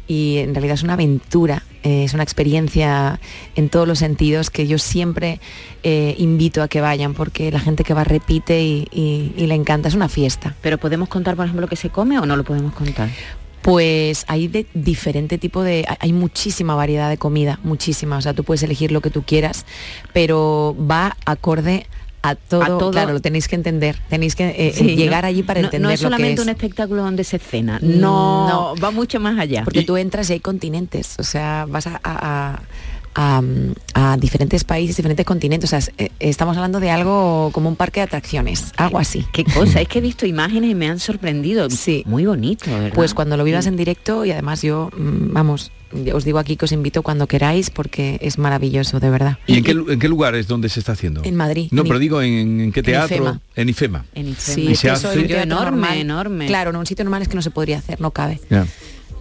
[0.09, 3.21] y en realidad es una aventura, eh, es una experiencia
[3.57, 5.39] en todos los sentidos que yo siempre
[5.83, 9.55] eh, invito a que vayan porque la gente que va repite y, y- y le
[9.55, 10.55] encanta, es una fiesta.
[10.63, 13.11] Pero podemos contar, por ejemplo, lo que se come o no lo podemos contar.
[13.61, 18.33] Pues hay de diferente tipo de, hay- hay muchísima variedad de comida, muchísima, o sea,
[18.33, 19.67] tú puedes elegir lo que tú quieras,
[20.15, 21.87] pero va acorde
[22.27, 22.91] a todo, A todo.
[22.91, 24.89] claro, lo tenéis que entender, tenéis que eh, Sí, ¿no?
[24.95, 26.47] llegar allí para No- entender No es lo que solamente es.
[26.47, 27.79] un espectáculo donde se cena.
[27.83, 28.75] No, no.
[28.83, 29.63] va mucho más allá.
[29.65, 32.63] Porque tú entras y hay continentes, o sea, vas a, a- a-
[33.15, 33.43] a-
[33.95, 38.01] a diferentes países, diferentes continentes, o sea, eh, estamos hablando de algo como un parque
[38.01, 39.25] de atracciones, algo así.
[39.33, 41.71] Qué cosa, es que he visto imágenes y me han sorprendido.
[41.71, 42.03] Sí.
[42.07, 42.93] Muy bonito, ¿verdad?
[42.95, 43.69] Pues cuando lo vivas Sí.
[43.69, 45.71] en directo y además yo, mm, vamos,
[46.13, 49.39] os digo aquí que os invito cuando queráis porque es maravilloso, de verdad.
[49.47, 51.23] ¿Y en qué, en qué lugar es donde se está haciendo?
[51.23, 51.69] En Madrid.
[51.71, 53.15] No, En pero I- digo en, en qué en teatro.
[53.17, 53.41] IFEMA.
[53.55, 54.05] En IFEMA.
[54.39, 56.47] Sí, y es se hace, en teatro enorme, normal- enorme.
[56.47, 58.41] Claro, en un sitio normal es que no se podría hacer, no cabe.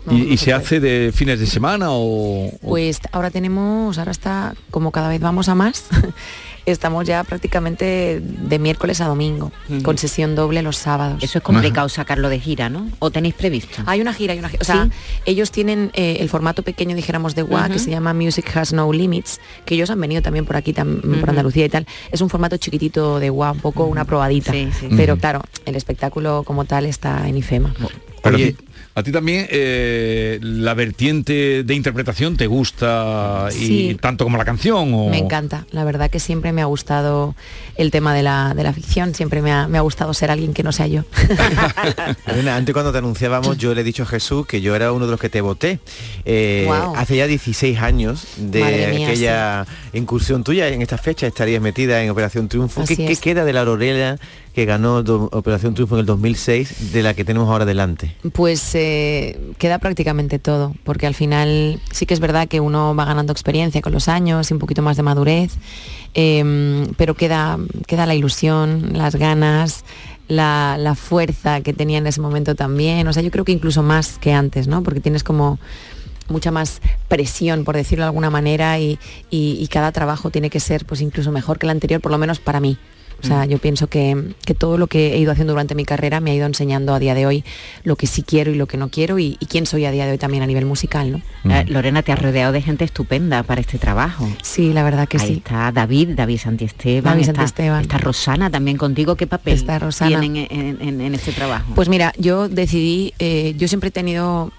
[0.06, 2.48] No, ¿Y, no y se hace de fines de semana o...?
[2.48, 5.86] o- Pues ahora tenemos, ahora está, como cada vez vamos a más,
[6.66, 9.52] estamos ya prácticamente de miércoles a domingo,
[9.84, 11.22] con sesión doble los sábados.
[11.24, 12.90] Eso es complicado sacarlo de gira, ¿no?
[13.00, 13.84] ¿O tenéis previsto?
[13.86, 14.62] Hay una gira, hay una gira.
[14.62, 14.92] O sea, ¿Sí?
[15.26, 17.84] ellos tienen eh, el formato pequeño, dijéramos, de WA, que Ujú.
[17.84, 21.30] se llama Music Has No Limits, que ellos han venido también por aquí, tam- por
[21.30, 21.86] Andalucía y tal.
[22.12, 24.52] Es un formato chiquitito de WA, un poco una probadita.
[24.54, 24.88] Sí, sí.
[24.96, 27.74] Pero claro, el espectáculo como tal está en IFEMA.
[28.24, 28.38] Pero
[28.96, 33.98] a ti- también eh, la vertiente de interpretación te gusta y Sí.
[34.02, 37.36] tanto como la canción o Me encanta, la verdad que siempre me ha gustado
[37.76, 40.54] el tema de la, de la ficción, siempre me ha, me ha gustado ser alguien
[40.54, 41.04] que no sea yo.
[42.28, 45.06] Elena, antes cuando te anunciábamos yo le he dicho a Jesús que yo era uno
[45.06, 45.80] de los que te voté.
[46.26, 46.70] Eh.
[46.96, 48.62] Hace ya 16 años de
[48.96, 52.82] mía, aquella incursión tuya en esta fecha estarías metida en Operación Triunfo.
[52.86, 53.20] ¿Qué, Así qué es.
[53.20, 54.18] queda de la Aurorela
[54.54, 54.98] que ganó
[55.32, 58.16] Operación Triunfo en el 2006 de la que tenemos ahora delante?
[58.34, 63.06] Pues eh, queda prácticamente todo, porque al final sí que es verdad que uno va
[63.06, 65.54] ganando experiencia con los años y un poquito más de madurez,
[66.14, 69.84] eh, pero queda, queda la ilusión, las ganas,
[70.28, 73.08] la, la fuerza que tenía en ese momento también.
[73.08, 74.84] O sea, yo creo que incluso más que antes, ¿no?
[74.84, 75.60] Porque tienes como
[76.30, 78.98] mucha más presión, por decirlo de alguna manera, y,
[79.30, 82.18] y- y cada trabajo tiene que ser pues incluso mejor que el anterior, por lo
[82.18, 82.78] menos para mí.
[83.24, 86.20] O sea, yo pienso que, que todo lo que he ido haciendo durante mi carrera
[86.20, 87.44] me ha ido enseñando a día de hoy
[87.86, 90.06] lo que sí quiero y lo que no quiero y, y quién soy a día
[90.06, 91.22] de hoy también a nivel musical, ¿no?
[91.54, 94.28] Eh, Lorena, te has rodeado de gente estupenda para este trabajo.
[94.42, 95.34] Sí, la verdad que Ahí sí.
[95.38, 97.04] está David, David Santiesteban.
[97.04, 97.82] David está, Santiesteban.
[97.82, 99.16] Está Rosana también contigo.
[99.16, 100.20] ¿Qué papel Está Rosana.
[100.20, 101.72] tienen en, en- en este trabajo?
[101.76, 104.52] Pues mira, yo decidí, eh, yo siempre he tenido,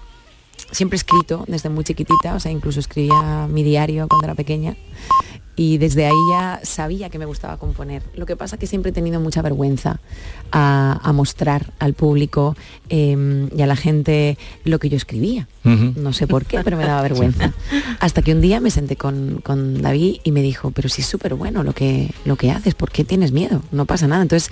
[0.71, 4.75] siempre he escrito desde muy chiquitita, o sea, incluso escribía mi diario cuando era pequeña
[5.55, 8.03] y desde ahí ya sabía que me gustaba componer.
[8.15, 9.99] Lo que pasa que siempre he tenido mucha vergüenza
[10.51, 12.55] a, a mostrar al público
[12.89, 15.47] eh, y a la gente lo que yo escribía.
[15.63, 17.53] No sé por qué, pero me daba vergüenza.
[17.99, 21.07] Hasta que un día me senté con, con David y me dijo, pero si es
[21.07, 23.63] súper bueno lo que, lo que haces, ¿por qué tienes miedo?
[23.71, 24.21] No pasa nada.
[24.21, 24.51] Entonces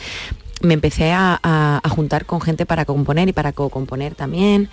[0.64, 4.70] me empecé a, a- a juntar con gente para componer y para co-componer también.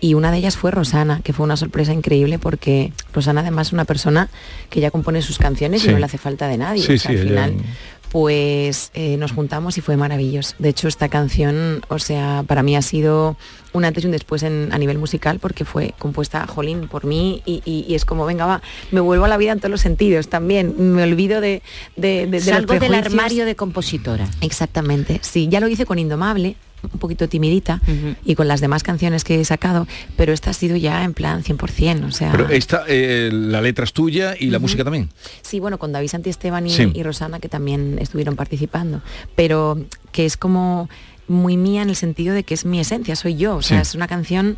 [0.00, 3.72] Y una de ellas fue Rosana, que fue una sorpresa increíble porque Rosana además es
[3.72, 4.28] una persona
[4.70, 5.88] que ya compone sus canciones Sí.
[5.88, 6.82] y no le hace falta de nadie.
[6.82, 7.64] Sí, O sea, sí, al ella- final
[8.10, 10.54] pues eh, nos juntamos y fue maravilloso.
[10.60, 13.36] De hecho, esta canción, o sea, para mí ha sido
[13.74, 17.42] un antes y un después en- a nivel musical porque fue compuesta, jolín, por mí
[17.44, 19.80] y, y- y es como, venga, va, me vuelvo a la vida en todos los
[19.82, 20.74] sentidos también.
[20.94, 21.60] Me olvido de...
[21.96, 24.26] de, de- de los Salgo del armario de compositora.
[24.40, 26.56] Exactamente, sí, ya lo hice con Indomable,
[26.92, 27.80] un poquito timidita,
[28.26, 29.86] y con las demás canciones que he sacado,
[30.18, 32.30] pero esta ha sido ya en plan 100%, o sea...
[32.30, 35.08] Pero esta, eh, la letra es tuya y la música también.
[35.40, 36.90] Sí, bueno, con David Santiesteban y, Sí.
[36.94, 39.00] y Rosana, que también estuvieron participando,
[39.34, 39.78] pero
[40.12, 40.90] que es como
[41.28, 43.88] muy mía en el sentido de que es mi esencia, soy yo, o sea, Sí.
[43.90, 44.56] es una canción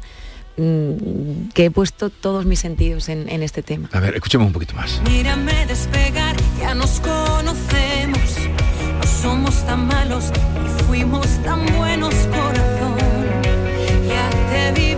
[0.57, 3.89] mm, que he puesto todos mis sentidos en, en este tema.
[3.93, 5.01] A ver, escuchemos un poquito más.
[5.09, 8.21] Mírame despegar, ya nos conocemos.
[9.01, 10.25] No somos tan malos
[10.65, 12.97] y fuimos tan buenos, corazón.
[14.09, 14.95] Ya te vi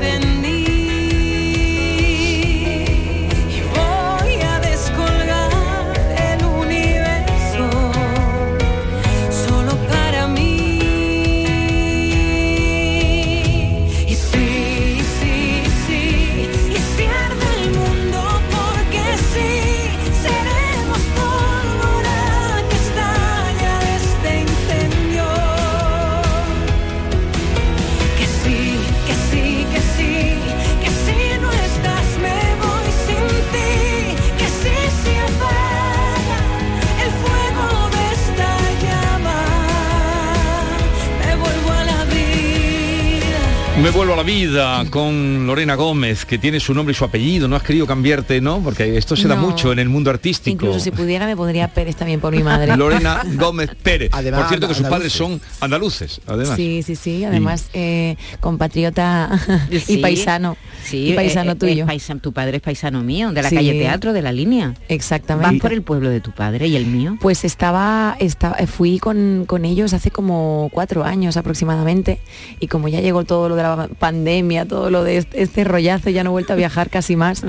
[43.82, 47.46] Me vuelvo a la vida con Lorena Gómez, que tiene su nombre y su apellido.
[47.46, 48.60] No has querido cambiarte, ¿no?
[48.60, 49.42] Porque esto se da No.
[49.42, 50.66] mucho en el mundo artístico.
[50.66, 52.76] Incluso si pudiera me pondría Pérez también por mi madre.
[52.76, 54.10] Lorena Gómez Pérez.
[54.12, 55.12] Además, Por cierto que sus andaluces.
[55.16, 56.56] padres son andaluces, además.
[56.56, 59.30] Sí, sí, sí, además eh, compatriota
[59.70, 60.56] y Sí, paisano.
[60.84, 61.84] Sí, y paisano eh, eh, tuyo.
[61.84, 63.54] es paisa- tu padre es paisano mío, de la Sí.
[63.56, 64.74] calle Teatro, de la línea.
[64.88, 65.52] Exactamente.
[65.54, 67.16] ¿Vas por el pueblo de tu padre y el mío?
[67.20, 72.18] Pues estaba, estaba fui con, con ellos hace como cuatro años aproximadamente
[72.58, 73.67] y como ya llegó todo lo de la
[73.98, 77.42] pandemia, todo lo de este, este rollazo, ya no he vuelto a viajar casi más,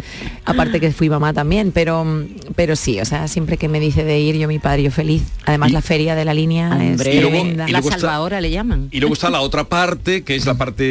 [0.46, 2.06] aparte que fui mamá también, pero,
[2.56, 5.24] pero sí, o sea, siempre que me dice de ir yo mi padre, yo feliz.
[5.46, 7.68] Además la feria de la línea Hombre, es tremenda.
[7.68, 8.90] la salvadora le llaman.
[8.92, 10.84] Y luego está la otra parte, que es la parte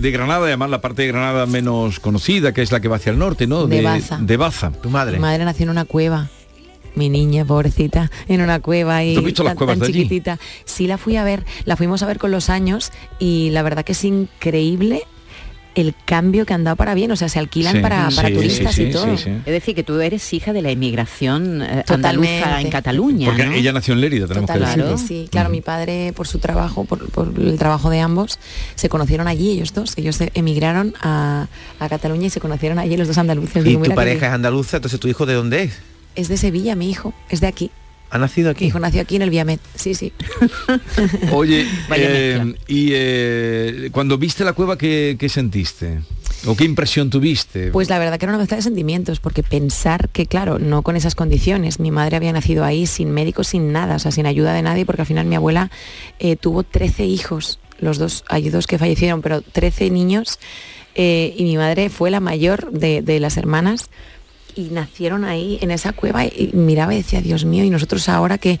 [0.00, 3.12] de Granada, además la parte de Granada menos conocida, que es la que va hacia
[3.12, 3.66] el norte, ¿no?
[3.66, 4.18] De Baza.
[4.20, 4.72] De Baza.
[4.82, 6.28] Tu Mi madre nació en una cueva.
[6.96, 9.86] Mi niña, pobrecita, en una cueva y ¿Tú has visto las tan, cuevas tan de
[9.86, 10.02] allí?
[10.02, 10.38] chiquitita.
[10.64, 13.84] Sí la fui a ver, la fuimos a ver con los años y la verdad
[13.84, 15.02] que es increíble
[15.74, 18.34] el cambio que han dado para bien, o sea, se alquilan Sí, para, para sí,
[18.34, 19.12] turistas sí, y sí, todo.
[19.12, 22.38] Es decir, que tú eres hija de la inmigración eh, Totalmente.
[22.38, 23.52] andaluza en Cataluña, Porque ¿no?
[23.52, 27.30] ella nació en Lérida, tenemos que sí, claro, mi padre por su trabajo, por, por
[27.38, 28.38] el trabajo de ambos,
[28.74, 32.96] se conocieron allí ellos dos, ellos se emigraron a, a Cataluña y se conocieron allí
[32.96, 33.66] los dos andaluces.
[33.66, 35.78] Y tu pareja es andaluza, entonces tu hijo de dónde es?
[36.16, 37.70] Es de Sevilla, mi hijo, es de aquí.
[38.10, 38.64] ¿Ha nacido aquí?
[38.64, 40.12] Mi hijo nació aquí en el Viamet, sí, sí.
[41.32, 46.00] Oye, Vaya eh, y eh, cuando viste la cueva, ¿qué, qué sentiste?
[46.46, 47.70] ¿O qué impresión tuviste?
[47.72, 50.94] Pues la verdad que era una mezcla de sentimientos, porque pensar que, claro, no con
[50.94, 54.52] esas condiciones, mi madre había nacido ahí sin médicos, sin nada, o sea, sin ayuda
[54.52, 55.70] de nadie, porque al final mi abuela
[56.20, 60.38] eh, tuvo 13 hijos, los dos, hay dos que fallecieron, pero 13 niños,
[60.94, 63.90] eh, y mi madre fue la mayor de, de las hermanas,
[64.56, 68.38] y nacieron ahí en esa cueva y miraba y decía, Dios mío, y nosotros ahora
[68.38, 68.58] que,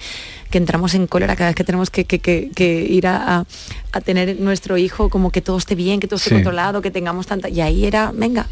[0.50, 3.44] que entramos en cólera cada vez que tenemos que, que- que- ir a, a-
[3.92, 6.34] a tener nuestro hijo, como que todo esté bien, que todo esté Sí.
[6.36, 7.48] controlado, que tengamos tanta...
[7.48, 8.46] Y ahí era, venga,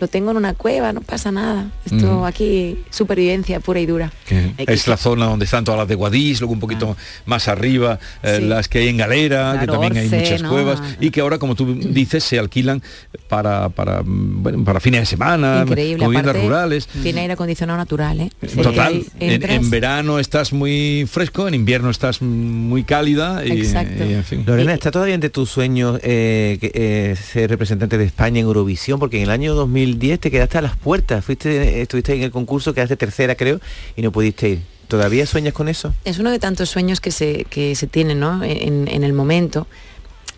[0.00, 1.70] lo tengo en una cueva, no pasa nada.
[1.84, 2.24] Esto Mm.
[2.24, 4.12] aquí, supervivencia pura y dura.
[4.56, 6.96] es la zona donde están todas las de Guadix, luego un poquito
[7.26, 8.44] más arriba, eh, Sí.
[8.46, 10.50] las que hay en Galera, que también hay muchas ¿no?
[10.50, 12.82] cuevas, y que ahora, como tú dices, se alquilan
[13.28, 16.04] para, para, mm, bueno, para fines de semana, Increíble.
[16.06, 16.86] viviendas aparte, rurales.
[17.02, 18.30] Tiene aire acondicionado natural, ¿eh?
[18.40, 24.04] Porque Total, en, en verano estás muy fresco, en invierno estás muy cálida y, Exacto.
[24.04, 24.44] y, en fin.
[24.46, 28.98] Lorena, ¿está todavía entre tus sueños eh, que, eh, ser representante de España en Eurovisión?
[28.98, 29.54] Porque en el año
[29.92, 33.60] 2010 te quedaste a las puertas, fuiste, estuviste en el concurso, quedaste tercera creo,
[33.96, 34.62] y no pudiste ir.
[34.88, 35.94] ¿Todavía sueñas con eso?
[36.04, 38.42] es uno de tantos sueños que se, que se tienen ¿no?
[38.42, 39.68] en, en el momento.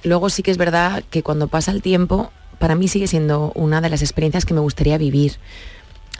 [0.04, 3.80] Luego sí que es verdad que cuando pasa el tiempo, para mí sigue siendo una
[3.80, 5.36] de las experiencias que me gustaría vivir.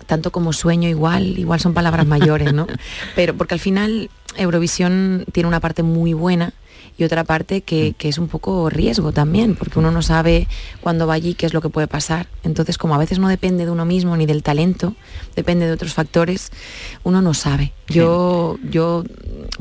[0.07, 2.67] Tanto como sueño igual, igual son palabras mayores, ¿no?
[3.15, 6.55] Pero porque al final Eurovisión tiene una parte muy buena
[6.99, 10.49] y otra parte que, que es un poco riesgo también, porque uno no sabe
[10.81, 12.29] cuándo va allí qué es lo que puede pasar.
[12.45, 14.95] Entonces, como a veces no depende de uno mismo ni del talento,
[15.35, 16.51] depende de otros factores,
[17.03, 17.73] uno no sabe.
[17.89, 19.05] Yo, yo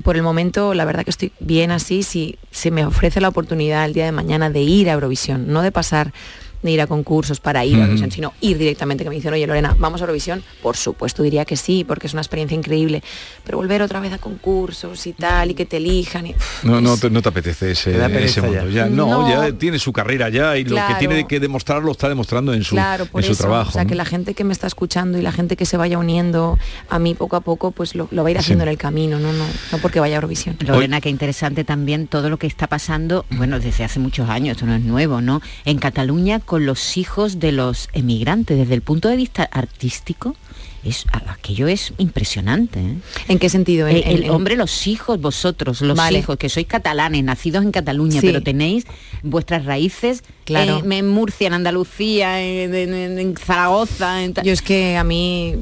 [0.04, 3.86] por el momento, la verdad que estoy bien así, si se me ofrece la oportunidad
[3.86, 6.14] el día de mañana de ir a Eurovisión, no de pasar
[6.62, 7.82] de ir a concursos para ir a Mm.
[7.82, 11.44] Eurovisión, sino ir directamente, que me dicen, oye Lorena, vamos a Eurovisión, por supuesto diría
[11.46, 13.02] que sí, porque es una experiencia increíble,
[13.44, 16.98] pero volver otra vez a concursos y tal, y que te elijan, y, No, no,
[16.98, 18.70] te, no te apetece ese, Te mundo.
[18.70, 18.86] ya.
[18.86, 18.86] Ya.
[18.88, 19.30] No, No.
[19.30, 22.64] ya tiene su carrera ya y lo que tiene que demostrar lo está demostrando en
[22.64, 23.70] su, claro, por en su eso, trabajo.
[23.70, 23.90] o sea, ¿no?
[23.90, 26.58] que la gente que me está escuchando y la gente que se vaya uniendo
[26.90, 29.20] a mí poco a poco, pues lo, lo va a ir haciendo en el camino,
[29.20, 30.58] no, no, no porque vaya a Eurovisión.
[30.60, 34.66] Lorena, qué interesante también todo lo que está pasando, bueno, desde hace muchos años, esto
[34.66, 35.42] no es nuevo, ¿no?
[35.66, 40.36] En Cataluña con los hijos de los emigrantes, desde el punto de vista artístico,
[40.84, 42.78] es, aquello es impresionante.
[42.82, 42.96] ¿eh?
[43.30, 43.88] ¿En qué sentido?
[43.88, 46.20] En- El, el en- en- hombre, los hijos, vosotros, los Vale.
[46.20, 48.28] hijos, que sois catalanes, nacidos en Cataluña, Sí.
[48.28, 48.84] pero tenéis
[49.24, 50.80] vuestras raíces Claro.
[50.84, 54.20] en, en Murcia, en Andalucía, en, en- Zaragoza.
[54.44, 55.56] Yo es que a mí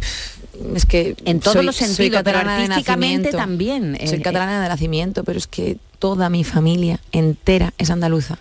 [0.75, 3.95] es que En todos soy- los sentidos, pero artísticamente también.
[4.07, 8.39] Soy Eh, catalana de nacimiento, pero es que toda mi familia entera es andaluza.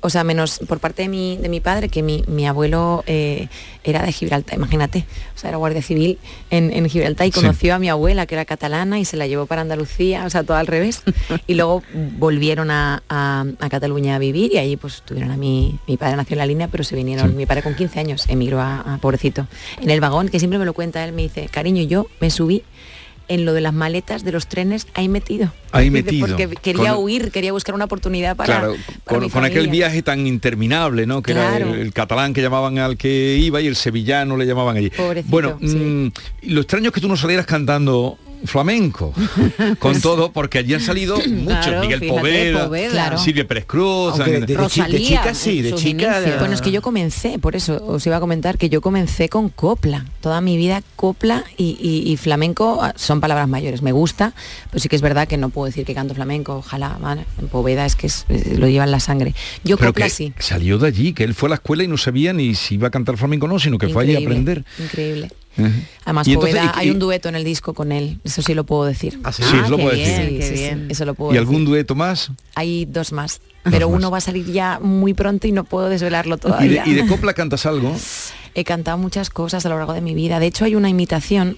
[0.00, 3.48] O sea, menos por parte de mi, de mi padre, que mi, mi abuelo eh,
[3.84, 6.18] era de Gibraltar, imagínate, o sea, era guardia civil
[6.50, 7.40] en, en Gibraltar y Sí.
[7.40, 10.42] conoció a mi abuela, que era catalana, y se la llevó para Andalucía, o sea,
[10.42, 11.02] todo al revés.
[11.46, 11.82] y luego
[12.18, 16.16] volvieron a, a- a Cataluña a vivir y ahí pues tuvieron a mi, mi padre
[16.16, 18.98] nació en la línea, pero se vinieron, mi padre con 15 años emigró a, a
[18.98, 19.46] pobrecito.
[19.80, 22.62] En el vagón, que siempre me lo cuenta él, me dice, cariño, yo me subí
[23.28, 25.52] en lo de las maletas de los trenes ahí metido.
[25.72, 26.26] Ahí metido.
[26.26, 29.68] Porque quería Con- huir, quería buscar una oportunidad para, claro, para con, mi con aquel
[29.68, 31.22] viaje tan interminable, ¿no?
[31.22, 31.74] Que era Claro.
[31.74, 34.90] el, el catalán que llamaban al que iba y el sevillano le llamaban allí.
[34.90, 36.08] Pobrecito, bueno, mm,
[36.42, 39.12] lo extraño es que tú no salieras cantando flamenco
[39.78, 42.90] con todo porque allí han salido muchos Claro, Miguel fíjate, Poveda, Poveda.
[42.90, 43.18] Claro.
[43.18, 46.54] Silvia Pérez Cruz Aunque de- de chi- de Rosalía, chica sí, de chica de- Bueno,
[46.54, 50.04] es que yo comencé, por eso os iba a comentar que yo comencé con copla.
[50.20, 53.82] Toda mi vida copla y, y- y flamenco ah, son palabras mayores.
[53.82, 54.32] Me gusta,
[54.70, 56.56] pero sí que es verdad que no puedo decir que canto flamenco.
[56.56, 57.24] Ojalá, ¿vale?
[57.40, 59.34] En Poveda es que es- es- lo lleva en la sangre.
[59.64, 60.32] Yo Pero copla que sí.
[60.38, 62.88] salió de allí, que él fue a la escuela y no sabía ni si iba
[62.88, 64.64] a cantar flamenco o no, sino que fue allí a aprender.
[64.78, 65.30] Increíble.
[66.04, 68.54] Además, Y entonces, Poveda, y- hay un dueto en el disco con él, eso sí
[68.54, 69.18] lo puedo decir.
[69.32, 69.42] sí?
[69.42, 70.28] Sí, lo qué puedo decir.
[70.30, 70.86] Bien, sí, bien.
[70.90, 71.48] eso lo puedo ¿Y decir.
[71.48, 72.30] algún dueto más?
[72.54, 76.34] Hay dos más, pero uno va a salir ya muy pronto y no puedo desvelarlo
[76.34, 76.82] ¿Y de, todavía.
[76.86, 77.94] y de copla cantas algo?
[78.54, 80.38] He cantado muchas cosas a lo largo de mi vida.
[80.40, 81.56] De hecho, hay una imitación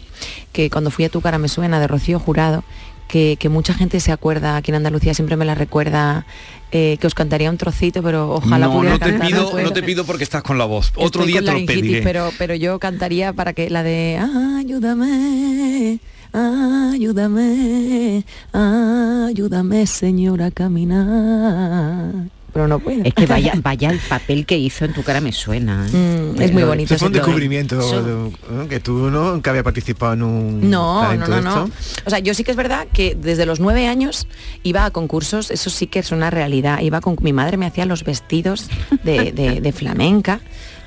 [0.53, 2.65] que cuando fui a Tu cara me suena de Rocío Jurado,
[3.09, 6.27] que, que mucha gente se acuerda, aquí en Andalucía siempre me la recuerda,
[6.71, 9.29] eh, que os cantaría un trocito, pero ojalá no, pudiera no te cantar.
[9.29, 9.65] pido, puedo.
[9.67, 10.93] no te pido porque estás con la voz.
[10.95, 12.03] Otro día te lo pediré.
[12.03, 14.19] Pero, pero yo cantaría para que la de
[14.59, 15.99] ayúdame,
[16.33, 22.38] ayúdame, ayúdame, señora, a caminar.
[22.53, 23.03] Pero no puedo.
[23.05, 25.87] Es que vaya, vaya el papel que hizo en tu cara me suena.
[25.87, 25.97] ¿eh?
[26.35, 27.79] Mm, es muy bonito Eso fue un descubrimiento
[28.69, 31.71] que tú no nunca había participado en un No, no, no, no.
[32.07, 34.27] O sea, yo sí que es verdad que desde los nueve años
[34.63, 36.81] iba a concursos, eso sí que es una realidad.
[36.81, 38.69] Iba con mi madre me hacía los vestidos
[39.05, 40.41] de, de- de flamenca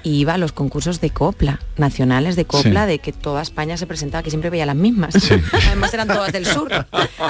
[0.04, 2.92] y iba a los concursos de copla, nacionales de copla, Sí.
[2.92, 5.14] de que toda España se presentaba, que siempre veía las mismas.
[5.68, 6.72] Además eran todas del sur,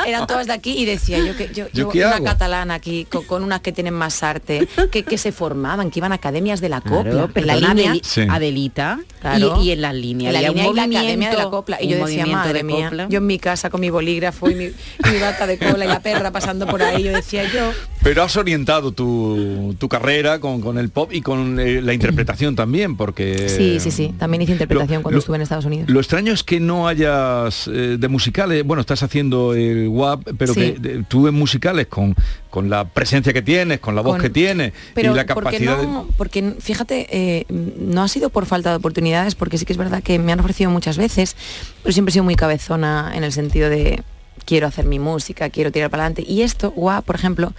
[0.07, 2.26] eran todas de aquí y decía yo que yo, ¿Yo yo una hago?
[2.26, 6.11] catalana aquí con, con unas que tienen más arte, que, que se formaban, que iban
[6.11, 7.41] a academias de la Claro, copla.
[7.41, 8.22] en la línea, Sí.
[8.30, 9.59] Adelita, Claro.
[9.61, 10.30] y, y en la línea.
[10.30, 11.78] en la línea y la academia de la copla.
[11.82, 13.07] Y yo decía, movimiento madre de mía, copla.
[13.09, 14.74] yo en mi casa con mi bolígrafo y mi, y
[15.11, 18.36] mi bata de cola y la perra pasando por ahí, yo decía yo, Pero has
[18.36, 23.49] orientado tu, tu carrera con, con el pop y con eh, la interpretación también, porque...
[23.49, 24.14] Sí, sí, sí.
[24.18, 25.89] También hice interpretación cuando estuve en Estados Unidos.
[25.89, 30.53] Lo extraño es que no hayas eh, de musicales, bueno, estás haciendo el WAP, pero
[30.53, 30.59] Sí.
[30.74, 32.16] que de- tú en musicales con,
[32.49, 35.57] con la presencia que tienes, con la voz Con- que tienes Pero y la porque
[35.57, 39.66] capacidad de- no, porque fíjate, eh, no ha sido por falta de oportunidades, porque sí
[39.66, 41.36] que es verdad que me han ofrecido muchas veces,
[41.82, 44.03] pero siempre he sido muy cabezona en el sentido de
[44.45, 46.24] quiero hacer mi música, quiero tirar para adelante.
[46.28, 47.53] Y esto, guau, por ejemplo,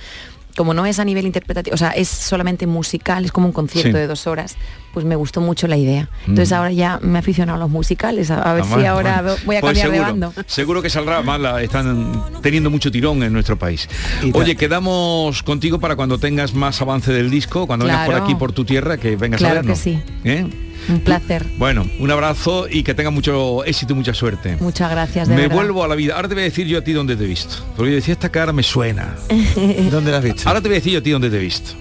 [0.57, 3.88] como no es a nivel interpretativo, o sea, es solamente musical, es como un concierto
[3.90, 3.92] Sí.
[3.98, 4.57] de dos horas,
[4.92, 6.09] pues me gustó mucho la idea.
[6.26, 6.55] Entonces Mm.
[6.55, 9.22] ahora ya me he aficionado a los musicales, a, a ver Ah, si bueno, ahora
[9.22, 9.36] bueno.
[9.46, 10.44] voy a Pues cambiar de seguro, bando.
[10.46, 13.88] Seguro que saldrá más, la- están teniendo mucho tirón en nuestro país.
[14.34, 18.24] Oye, quedamos contigo para cuando tengas más avance del disco, cuando vengas por Claro.
[18.24, 19.78] aquí por tu tierra, que vengas Claro a que vernos.
[19.78, 20.00] sí.
[20.24, 20.46] ¿Eh?
[20.88, 21.44] Un placer.
[21.58, 24.56] Bueno, un abrazo y que tengas mucho éxito y mucha suerte.
[24.60, 25.56] Muchas gracias, de me verdad.
[25.56, 26.14] vuelvo a la vida.
[26.16, 27.56] Ahora te voy a decir yo a ti dónde te he visto.
[27.76, 29.14] Porque yo decía, esta cara me suena.
[29.90, 30.42] ¿Dónde la has visto?
[30.48, 31.72] Ahora te voy a decir yo a ti dónde te he visto.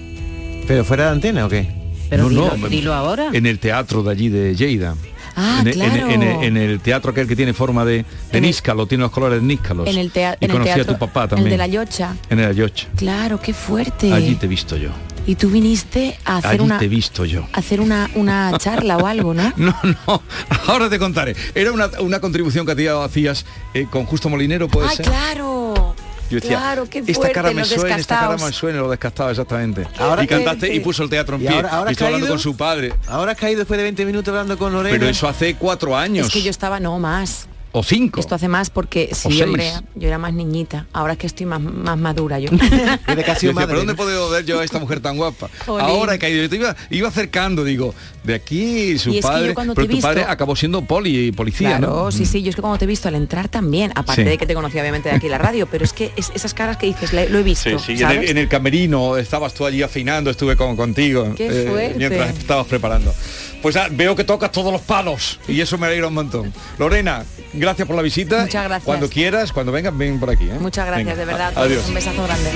[0.66, 1.66] ¿Pero fuera de antena o qué?
[2.10, 3.30] Pero No, dilo, no, dilo ahora.
[3.32, 4.94] En el teatro de allí de Lleida.
[5.34, 6.10] Ah, en, el- en el- claro.
[6.12, 9.10] en el, en el teatro aquel que tiene forma de, de el- níscalo, tiene los
[9.10, 9.88] colores de níscalos.
[9.88, 11.50] En el, tea- y en el conocí teatro, a tu papá el también.
[11.50, 12.14] de la Yocha.
[12.28, 12.88] En el Ayocha.
[12.96, 14.12] Claro, qué fuerte.
[14.12, 14.90] Allí te he visto yo.
[15.24, 17.46] Y tú viniste a hacer Allí una te he visto yo.
[17.52, 19.52] a hacer una, una charla o algo, ¿no?
[19.56, 20.22] No, no,
[20.66, 21.36] ahora te contaré.
[21.54, 25.06] Era una, una contribución que hacía- hacías eh, con Justo Molinero, puede Ay, ser.
[25.06, 25.94] claro.
[26.28, 29.30] Yo decía, claro, qué esta fuerte, cara me suena, esta cara me suena, lo descastado
[29.30, 29.86] exactamente.
[29.98, 30.76] Ahora y cantaste fuerte.
[30.76, 31.56] y puso el teatro en ¿Y pie.
[31.56, 32.94] ahora- ahora y has estoy hablando con su padre.
[33.06, 34.96] Ahora has caído después de 20 minutos hablando con Lorena.
[34.98, 36.26] Pero eso hace cuatro años.
[36.28, 37.46] Es que yo estaba no más.
[37.74, 38.20] O cinco.
[38.20, 40.86] Esto hace más porque sí, hombre, yo era más niñita.
[40.92, 42.50] Ahora es que estoy más, más madura yo.
[42.50, 43.96] Desde que sido madre, ¿pero dónde ¿no?
[43.96, 45.48] puedo ver yo a esta mujer tan guapa?
[45.66, 46.42] Ahora he caído.
[46.42, 47.94] Yo te iba, iba acercando, digo,
[48.24, 49.54] de aquí su Y es que yo padre.
[49.54, 52.12] cuando Pero he tu visto- padre acabó siendo poli y policía, Claro, ¿no?
[52.12, 54.28] sí, sí, yo es que como te he visto al entrar también, aparte Sí.
[54.28, 56.76] de que te conocí obviamente de aquí la radio, pero es que es- esas caras
[56.76, 59.82] que dices, le- lo he visto, Sí, en el, en el camerino estabas tú allí
[59.82, 61.94] afinando, estuve con, contigo eh, Qué fuerte.
[61.96, 63.14] mientras estabas preparando.
[63.62, 66.52] Pues ah, veo que tocas todos los palos y eso me alegra un montón.
[66.78, 67.24] Lorena,
[67.62, 68.42] gracias por la visita.
[68.42, 68.84] Muchas gracias.
[68.84, 70.50] Cuando quieras, cuando vengas, ven por aquí.
[70.50, 70.56] ¿eh?
[70.60, 71.52] Muchas gracias, Venga, de verdad.
[71.56, 71.86] Adiós.
[71.88, 72.50] Un besazo grande.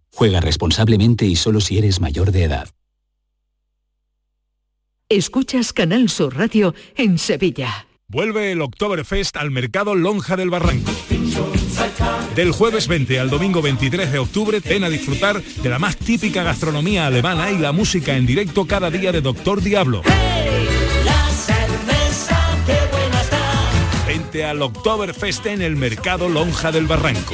[0.13, 2.69] Juega responsablemente y solo si eres mayor de edad.
[5.09, 7.87] Escuchas Canal Sur Radio en Sevilla.
[8.07, 10.91] Vuelve el Oktoberfest al mercado Lonja del Barranco.
[12.35, 16.43] Del jueves 20 al domingo 23 de octubre, ven a disfrutar de la más típica
[16.43, 20.01] gastronomía alemana y la música en directo cada día de Doctor Diablo.
[24.07, 27.33] Vente al Oktoberfest en el mercado Lonja del Barranco.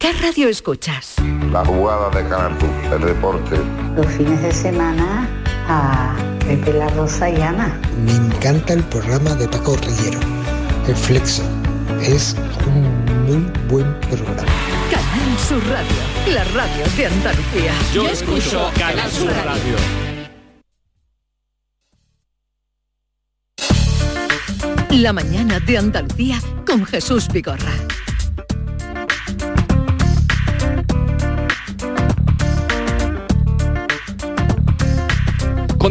[0.00, 1.16] ¿Qué radio escuchas?
[1.52, 2.56] La jugada de Canal
[2.90, 3.60] el deporte.
[3.94, 5.28] Los fines de semana
[5.68, 7.78] a Pepe La Rosa y Ana.
[8.06, 10.18] Me encanta el programa de Paco Rillero,
[10.88, 11.42] El Flexo.
[12.00, 12.34] Es
[12.66, 14.42] un muy buen programa.
[14.90, 17.72] Canal Sur Radio, la radio de Andalucía.
[17.92, 19.76] Yo escucho Canal Sur Radio.
[24.92, 27.89] La mañana de Andalucía con Jesús Vigorra.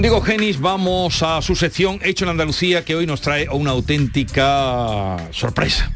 [0.01, 5.17] Diego Genis vamos a su sección Hecho en Andalucía que hoy nos trae una auténtica
[5.31, 5.91] sorpresa.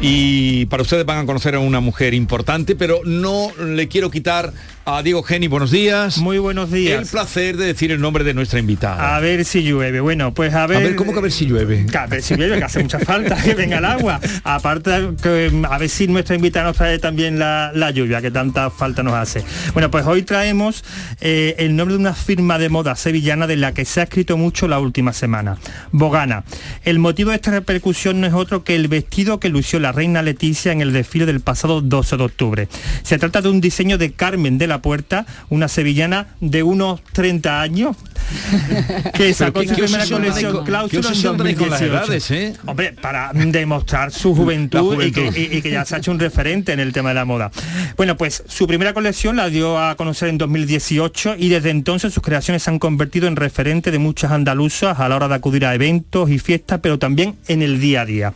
[0.00, 4.52] Y para ustedes van a conocer a una mujer importante, pero no le quiero quitar
[4.96, 6.18] a Diego Geni, buenos días.
[6.18, 7.02] Muy buenos días.
[7.02, 9.16] El placer de decir el nombre de nuestra invitada.
[9.16, 10.00] A ver si llueve.
[10.00, 10.78] Bueno, pues a ver.
[10.78, 11.86] A ver, ¿cómo que a ver si llueve?
[11.96, 14.20] A ver si llueve, que hace mucha falta que venga el agua.
[14.42, 18.70] Aparte, que, a ver si nuestra invitada nos trae también la, la lluvia, que tanta
[18.70, 19.44] falta nos hace.
[19.74, 20.84] Bueno, pues hoy traemos
[21.20, 24.36] eh, el nombre de una firma de moda sevillana de la que se ha escrito
[24.36, 25.58] mucho la última semana.
[25.92, 26.44] Bogana.
[26.84, 30.22] El motivo de esta repercusión no es otro que el vestido que lució la reina
[30.22, 32.68] Leticia en el desfile del pasado 12 de octubre.
[33.02, 37.60] Se trata de un diseño de Carmen de la Puerta, una sevillana de unos 30
[37.60, 37.96] años,
[39.14, 42.34] que sacó su primera colección cláusula en 2018.
[42.34, 42.54] ¿eh?
[42.66, 46.18] Hombre, para demostrar su juventud, Y, que, y- y que ya se ha hecho un
[46.18, 47.50] referente en el tema de la moda.
[47.96, 52.22] Bueno, pues su primera colección la dio a conocer en 2018 y desde entonces sus
[52.22, 55.74] creaciones se han convertido en referente de muchas andaluzas a la hora de acudir a
[55.74, 58.32] eventos y fiestas, pero también en el día a día.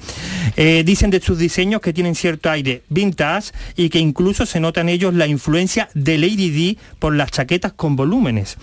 [0.56, 4.80] Eh, dicen de sus diseños que tienen cierto aire vintage y que incluso se nota
[4.80, 8.56] en ellos la influencia de Lady por las chaquetas con volúmenes.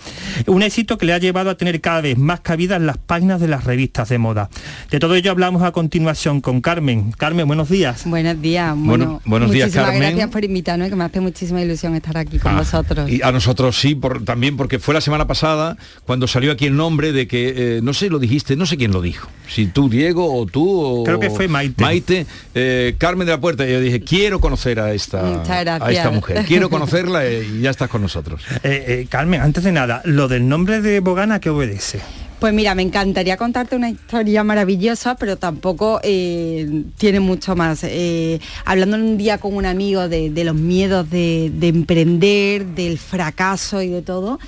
[0.46, 3.40] Un éxito que le ha llevado a tener cada vez más cabida en las páginas
[3.40, 4.48] de las revistas de moda.
[4.90, 7.12] De todo ello hablamos a continuación con Carmen.
[7.12, 8.02] Carmen, buenos días.
[8.06, 8.74] Buenos días.
[8.76, 10.08] Bueno, Bueno, buenos días, muchísimas Carmen.
[10.10, 13.10] gracias por invitarnos, que me hace muchísima ilusión estar aquí con vosotros.
[13.10, 16.76] Y a nosotros sí, por- también porque fue la semana pasada cuando salió aquí el
[16.76, 19.28] nombre de que, eh, no sé, lo dijiste, no sé quién lo dijo.
[19.48, 21.04] Si tú, Diego, o tú, o...
[21.04, 21.82] Creo que fue Maite.
[21.82, 23.66] Maite, eh, Carmen de la Puerta.
[23.68, 26.44] Y yo dije, quiero conocer a esta, a esta mujer.
[26.46, 28.42] Quiero conocerla y ya estás con nosotros.
[28.62, 32.00] Eh, eh, Carmen, antes de nada, lo del nombre de Bogana, ¿qué obedece?
[32.42, 37.84] Pues mira, me encantaría contarte una historia maravillosa, pero tampoco eh, tiene mucho más.
[37.84, 42.98] Eh, hablando un día con un amigo de, de los miedos de, de emprender, del
[42.98, 44.40] fracaso y de todo,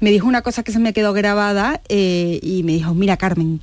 [0.00, 3.62] me dijo una cosa que se me quedó grabada eh, y me dijo, mira Carmen,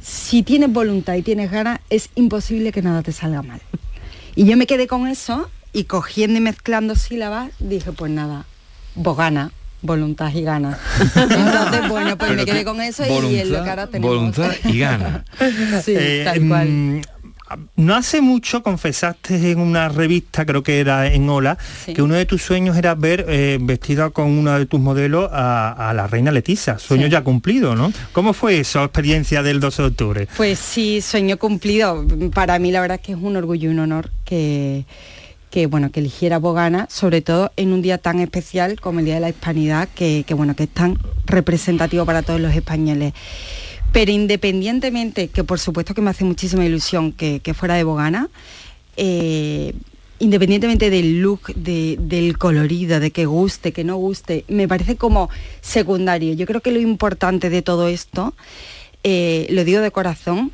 [0.00, 3.60] si tienes voluntad y tienes ganas, es imposible que nada te salga mal.
[4.34, 8.44] Y yo me quedé con eso y cogiendo y mezclando sílabas, dije, pues nada,
[8.94, 9.52] Bogana,
[9.82, 10.78] voluntad y ganas.
[11.16, 14.14] Entonces, bueno, pues me quedé que con eso y es lo que ahora tenemos.
[14.16, 15.24] voluntad y gana.
[15.84, 16.68] sí, Eh, tal cual.
[16.68, 17.00] mm,
[17.76, 21.94] No hace mucho confesaste en una revista, creo que era en Ola, Sí.
[21.94, 25.88] que uno de tus sueños era ver eh, vestida con uno de tus modelos a,
[25.90, 26.78] a la reina Leticia.
[26.78, 27.10] Sueño Sí.
[27.12, 27.92] ya cumplido, ¿no?
[28.12, 30.28] ¿Cómo fue esa experiencia del 12 de octubre?
[30.36, 32.06] Pues sí, sueño cumplido.
[32.32, 34.84] Para mí la verdad es que es un orgullo y un honor que,
[35.50, 39.14] que bueno, que eligiera Bogana, sobre todo en un día tan especial como el Día
[39.14, 43.12] de la Hispanidad, que, que, bueno, que es tan representativo para todos los españoles.
[43.92, 48.28] Pero independientemente, que por supuesto que me hace muchísima ilusión que, que fuera de Bogana,
[48.96, 49.72] eh,
[50.20, 55.30] independientemente del look, de- del colorido, de que guste, que no guste, me parece como
[55.62, 56.34] secundario.
[56.34, 58.34] Yo creo que lo importante de todo esto,
[59.02, 60.52] eh, lo digo de corazón,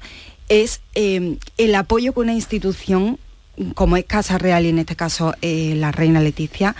[0.48, 3.18] es eh, el apoyo que una institución
[3.74, 6.74] como es Casa Real y en este caso eh, la reina Leticia,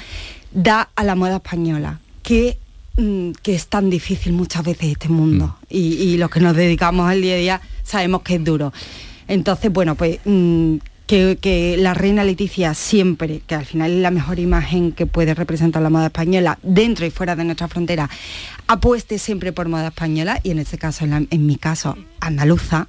[0.53, 2.59] da a la moda española, que,
[2.97, 5.57] mm, que es tan difícil muchas veces este mundo.
[5.69, 8.73] Y, y los que nos dedicamos al día a día sabemos que es duro.
[9.29, 14.11] Entonces, bueno, pues mm, que, que la reina Leticia siempre, que al final es la
[14.11, 18.11] mejor imagen que puede representar la moda española dentro y fuera de nuestra frontera,
[18.67, 22.89] apueste siempre por moda española y en este caso, en, la- en mi caso, andaluza,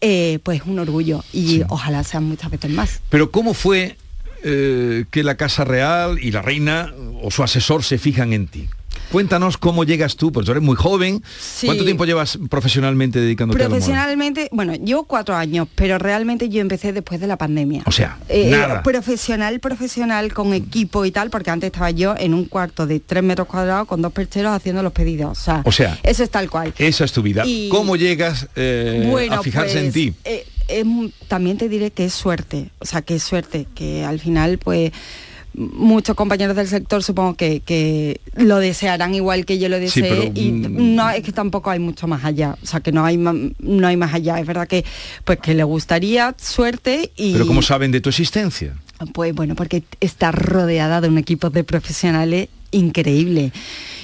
[0.00, 3.00] eh, pues un orgullo y ojalá sean muchas veces más.
[3.08, 3.96] Pero ¿cómo fue
[4.44, 6.92] eh, que la Casa Real y la reina
[7.22, 8.68] o su asesor se fijan en ti?
[9.12, 11.22] Cuéntanos cómo llegas tú, pues tú eres muy joven.
[11.38, 11.66] Sí.
[11.66, 13.78] ¿Cuánto tiempo llevas profesionalmente dedicándote a la moda?
[13.78, 17.82] Profesionalmente, bueno, llevo cuatro años, pero realmente yo empecé después de la pandemia.
[17.86, 18.82] O sea, Eh, nada.
[18.82, 23.22] profesional, profesional, con equipo y tal, porque antes estaba yo en un cuarto de tres
[23.22, 25.38] metros cuadrados con dos percheros haciendo los pedidos.
[25.38, 26.74] O sea, O sea, eso es tal cual.
[26.78, 27.44] Esa es tu vida.
[27.46, 30.14] Y- ¿Cómo llegas eh, bueno, a fijarse en pues, ti?
[30.24, 30.44] eh,
[31.28, 34.90] también te diré que es suerte, o sea, que es suerte, que al final, pues
[35.56, 40.02] muchos compañeros del sector supongo que, que lo desearán igual que yo lo Sí, deseé
[40.02, 43.04] pero, y mm, no es que tampoco hay mucho más allá o sea que no
[43.04, 44.84] hay no hay más allá es verdad que
[45.24, 48.76] pues que le gustaría suerte y Pero ¿cómo saben de tu existencia?
[49.12, 53.52] pues bueno, porque está rodeada de un equipo de profesionales increíble.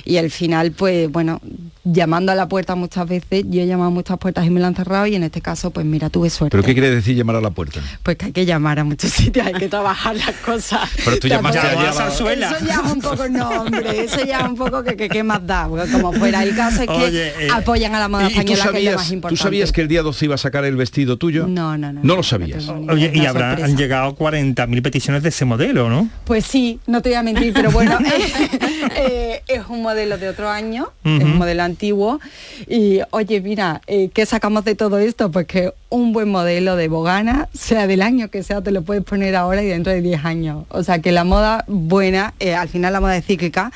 [0.04, 1.40] Y al final, pues bueno,
[1.84, 4.66] llamando a la puerta muchas veces, yo he llamado a muchas puertas y me lo
[4.66, 6.50] han cerrado y en este caso, pues mira, tuve suerte.
[6.56, 7.80] ¿Pero qué quiere decir llamar a la puerta?
[8.02, 10.90] Pues que hay que llamar a muchos sitios, hay que trabajar las cosas.
[11.04, 12.26] Pero tú llamaste ayer a- Eso
[12.66, 15.46] ya es un poco, no hombre, eso ya es un poco que, que, ¿qué más
[15.46, 18.26] da, porque como fuera el caso es que Oye, eh, apoyan a la moda ¿Y,
[18.26, 19.42] y tú española, que es lo más tú importante.
[19.44, 21.46] sabías que el día 12 iba a sacar el vestido tuyo?
[21.46, 22.00] No, no, no.
[22.02, 22.66] No lo sabías.
[22.68, 26.08] Oye, y habrán han llegado 40.000 peticiones de ese modelo, ¿no?
[26.24, 28.51] Pues sí, no te voy a mentir, pero bueno, eh,
[29.48, 32.20] es un modelo de otro año, es un modelo antiguo.
[32.68, 35.30] Y oye, mira, eh, ¿qué sacamos de todo esto?
[35.30, 39.04] Pues que un buen modelo de Bogana, sea del año que sea, te lo puedes
[39.04, 40.64] poner ahora y dentro de 10 años.
[40.70, 43.72] O sea que la moda buena, eh, al final la moda es cíclica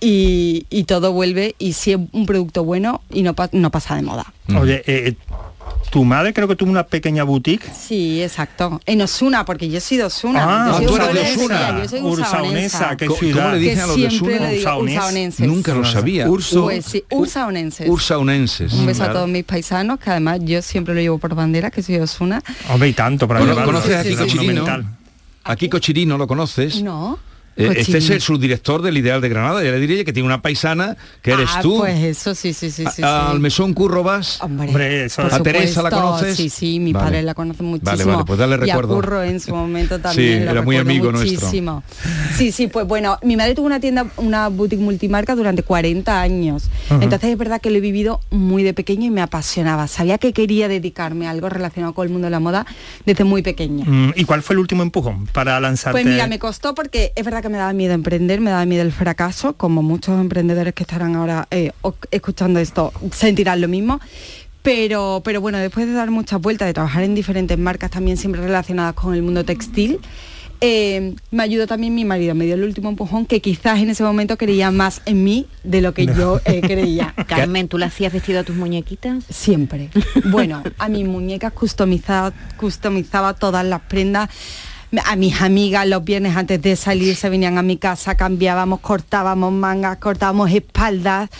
[0.00, 3.96] y, y todo vuelve y si es un producto bueno y no, pa- no pasa
[3.96, 4.32] de moda.
[4.58, 5.14] Oye, eh,
[5.90, 7.64] tu madre creo que tuvo una pequeña boutique.
[7.72, 8.80] Sí, exacto.
[8.86, 10.44] En Osuna, porque yo soy de Osuna.
[10.44, 11.82] Ah, yo soy tú eres de Osuna.
[11.82, 12.96] Yo soy Ursaonesa.
[12.96, 13.42] ¿qué ¿Cómo- ciudad?
[13.44, 15.46] ¿Cómo le dicen a los de Osuna?
[15.46, 16.28] Nunca lo sabía.
[16.28, 17.88] Urso, Pues sí, ursaonenses.
[17.88, 18.72] ursaonenses.
[18.72, 21.82] Un beso a todos mis paisanos, que además yo siempre lo llevo por bandera, que
[21.82, 22.42] soy de Osuna.
[22.68, 23.72] Hombre, y tanto para Cono- llevarlo.
[23.72, 24.62] ¿Conoces a Kiko sí, Chirino?
[24.62, 24.96] monumental.
[25.44, 26.82] A Kiko Chirino lo conoces.
[26.82, 27.18] No.
[27.56, 29.62] Eh, este es el subdirector del Ideal de Granada.
[29.62, 31.78] Ya le diría que tiene una paisana que eres Ah, tú.
[31.78, 32.84] Pues eso, sí, sí, sí, sí.
[32.86, 33.02] A- sí.
[33.32, 34.40] Al mesón Curro vas.
[34.42, 36.36] Hombre, eso- Por ¿A Teresa la conoces?
[36.36, 37.04] Sí, sí, mi Vale.
[37.06, 37.92] padre la conoce muchísimo.
[37.96, 38.92] Vale, vale, pues dale Y recuerdo.
[38.94, 40.38] a Curro en su momento también.
[40.40, 41.32] Sí, lo era muy amigo nuestro.
[41.40, 41.82] muchísimo.
[42.36, 46.70] Sí, sí, pues bueno, mi madre tuvo una tienda, una boutique multimarca durante 40 años.
[46.90, 49.86] Entonces es verdad que lo he vivido muy de pequeño y me apasionaba.
[49.86, 52.66] Sabía que quería dedicarme a algo relacionado con el mundo de la moda
[53.06, 53.84] desde muy pequeña.
[53.86, 55.92] Mm, ¿Y cuál fue el último empujón para lanzarte?
[56.02, 58.82] Pues mira, me costó porque es verdad que me daba miedo emprender, me daba miedo
[58.82, 61.72] el fracaso, como muchos emprendedores que estarán ahora eh,
[62.10, 64.00] escuchando esto sentirán lo mismo.
[64.62, 68.40] Pero, pero bueno, después de dar muchas vueltas, de trabajar en diferentes marcas también siempre
[68.40, 70.00] relacionadas con el mundo textil,
[70.62, 74.02] eh, me ayudó también mi marido, me dio el último empujón que quizás en ese
[74.02, 77.12] momento creía más en mí de lo que yo eh, creía.
[77.28, 79.24] Carmen, ¿tú le hacías vestido a tus muñequitas?
[79.28, 79.90] Siempre.
[80.30, 84.30] Bueno, a mis muñecas customizaba, customizaba todas las prendas.
[85.04, 89.52] A mis amigas los viernes antes de salir se venían a mi casa, cambiábamos, cortábamos
[89.52, 91.30] mangas, cortábamos espaldas,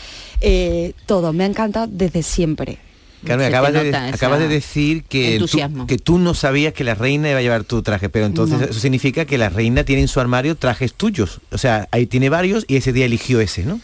[0.41, 1.33] eh, todo.
[1.33, 2.79] Me ha encantado desde siempre.
[3.25, 7.31] Carmen, acabas, de, acabas de decir que tú, que tú no sabías que la reina
[7.31, 8.65] iba a llevar tu traje, pero entonces No.
[8.67, 11.41] eso significa que la reina tiene en su armario trajes tuyos.
[11.51, 13.81] O sea, ahí tiene varios y ese día eligió ese, ¿no?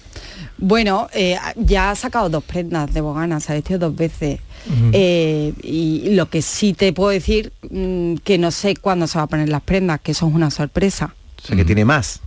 [0.60, 4.40] Bueno, eh, ya ha sacado dos prendas de Bogana, se ha vestido dos veces.
[4.92, 9.24] Eh, y lo que sí te puedo decir, mm, que no sé cuándo se va
[9.24, 11.14] a poner las prendas, que eso es una sorpresa.
[11.42, 12.20] O sea, que tiene más.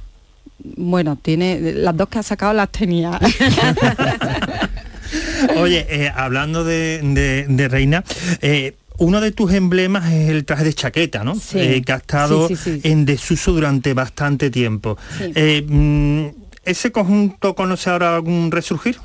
[0.64, 3.20] Bueno, tiene las dos que ha sacado las tenía.
[5.58, 8.04] Oye, eh, hablando de, de- de reina,
[8.42, 11.36] eh, uno de tus emblemas es el traje de chaqueta, ¿no?
[11.36, 11.60] Sí.
[11.60, 12.90] Eh, que ha estado Sí, sí, sí.
[12.90, 14.98] en desuso durante bastante tiempo.
[15.18, 15.32] Sí.
[15.36, 16.28] Eh, mm,
[16.66, 18.98] ¿Ese conjunto conoce ahora algún resurgir?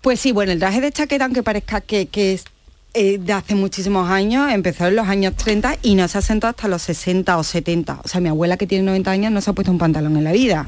[0.00, 2.44] Pues sí, bueno, el traje de chaqueta, aunque parezca que, que es
[2.92, 6.50] eh, de hace muchísimos años, empezó en los años 30 y no se ha sentado
[6.50, 8.00] hasta los 60 o 70.
[8.02, 10.24] O sea, mi abuela que tiene 90 años no se ha puesto un pantalón en
[10.24, 10.66] la vida.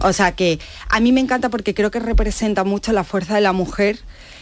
[0.00, 0.58] O sea que
[0.90, 3.98] a mí me encanta porque creo que representa mucho la fuerza de la mujer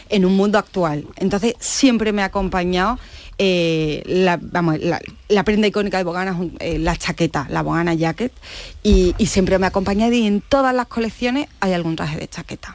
[0.09, 1.05] en un mundo actual.
[1.15, 2.99] Entonces siempre me ha acompañado
[3.37, 4.99] eh, la, vamos, la,
[5.31, 8.31] la prenda icónica de Bogana es un- eh, la chaqueta, la Bogana Jacket,
[8.83, 12.73] y, y siempre me acompaña y en todas las colecciones hay algún traje de chaqueta.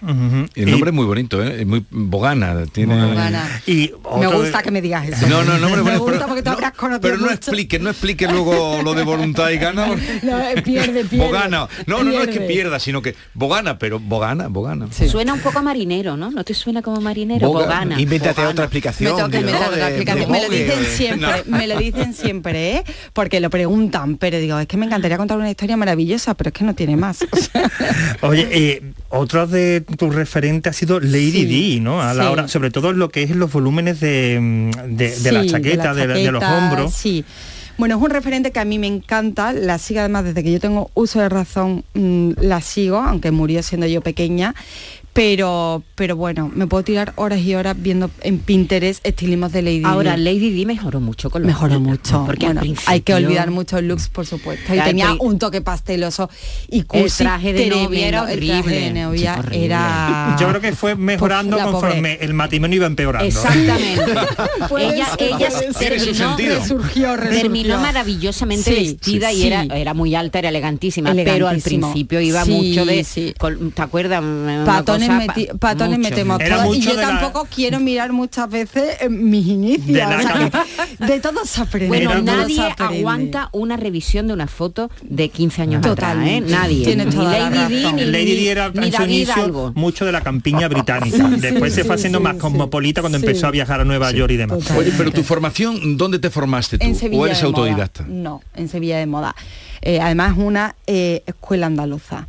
[0.54, 1.60] El nombre es muy bonito, ¿eh?
[1.60, 2.54] es muy bogana.
[2.72, 2.94] Tiene...
[3.06, 3.60] Bogana.
[3.66, 5.26] Y Me gusta que me digas eso.
[5.28, 7.90] No, no, no, me bueno, gusta pero- porque tú habrás conocido Pero no explique, no
[7.90, 9.86] explique luego lo de voluntad y gana.
[9.86, 11.26] porque- No, eh, pierde, pierde.
[11.26, 11.68] Bogana.
[11.86, 12.46] No, no, no es que Pierde.
[12.48, 14.88] pierda, sino que Bogana, pero Bogana, Bogana.
[14.92, 16.30] Suena un poco a marinero, ¿no?
[16.30, 17.48] ¿No te suena como marinero?
[17.48, 18.00] Boga- Bogana.
[18.00, 18.50] Invéntate Bogana.
[18.50, 19.10] otra explicación.
[19.12, 19.74] Me tengo que tío, inventar ¿no?
[19.74, 20.30] otra explicación.
[20.30, 21.56] Me lo dicen siempre, No.
[21.58, 22.84] me lo dicen siempre, ¿eh?
[23.12, 26.54] Porque lo preguntan, pero digo, es que me encantaría contar una historia maravillosa, pero es
[26.54, 27.18] que no tiene más.
[28.20, 32.00] Oye, eh, otro de tus referentes ha sido Lady Sí, D, ¿no?
[32.02, 32.28] A la sí.
[32.30, 36.14] hora, sobre todo lo que es los volúmenes de, de, de la chaqueta, de, la-
[36.14, 36.92] de los hombros.
[36.94, 37.24] Sí.
[37.78, 40.60] Bueno, es un referente que a mí me encanta, la sigo además desde que yo
[40.60, 44.54] tengo uso de razón, mm, la sigo, aunque murió siendo yo pequeña,
[45.16, 49.82] pero, pero bueno, me puedo tirar horas y horas viendo en Pinterest estilismos de Lady
[49.82, 50.22] Ahora, Di.
[50.24, 52.24] Lady Di mejoró mucho con los Mejoró mucho.
[52.26, 54.74] Porque Bueno, al hay que principio- olvidar muchos looks, por supuesto.
[54.74, 56.28] Y tenía un toque pasteloso
[56.68, 58.44] y cursi traje de novia era tremendo.
[58.46, 59.02] El traje de horrible.
[59.02, 59.64] novia Sí, horrible.
[59.64, 60.36] era...
[60.38, 63.26] Yo creo que fue mejorando conforme el matrimonio iba empeorando.
[63.26, 64.02] Exactamente.
[64.78, 65.48] Ella ella
[65.78, 66.58] terminó, sentido.
[66.60, 67.40] Resurgió, resurgió.
[67.42, 72.20] terminó maravillosamente Sí, vestida sí, y era, era muy alta, era elegantísima, pero al principio
[72.20, 73.02] iba Sí, mucho de...
[73.04, 73.34] sí.
[73.38, 74.22] con- ¿Te acuerdas?
[74.22, 76.10] Una Patones, meti- patones mucho.
[76.10, 76.76] metemos Era todas.
[76.76, 79.86] Y yo la- tampoco quiero mirar muchas veces eh, mis inicios.
[79.86, 81.88] De la o sea, cam- de todo se aprende.
[81.88, 82.98] Bueno, nadie aprende.
[82.98, 86.52] aguanta una revisión de una foto de 15 años Totalmente.
[86.54, 86.68] atrás, ¿eh?
[86.68, 86.84] Nadie.
[86.84, 90.12] Tienes ni toda la Lady Di, ni, Lady Di era en su inicio mucho de
[90.12, 91.28] la campiña británica.
[91.36, 92.40] Después se fue haciendo sí, más sí.
[92.40, 93.26] cosmopolita cuando Sí.
[93.26, 94.70] empezó a viajar a Nueva York y demás.
[94.76, 96.86] Oye, pero tu formación, ¿dónde te formaste tú?
[96.86, 97.46] En Sevilla ¿O eres moda.
[97.48, 98.04] autodidacta?
[98.08, 99.34] No, en Sevilla de moda.
[99.82, 102.26] Eh, además una eh, escuela andaluza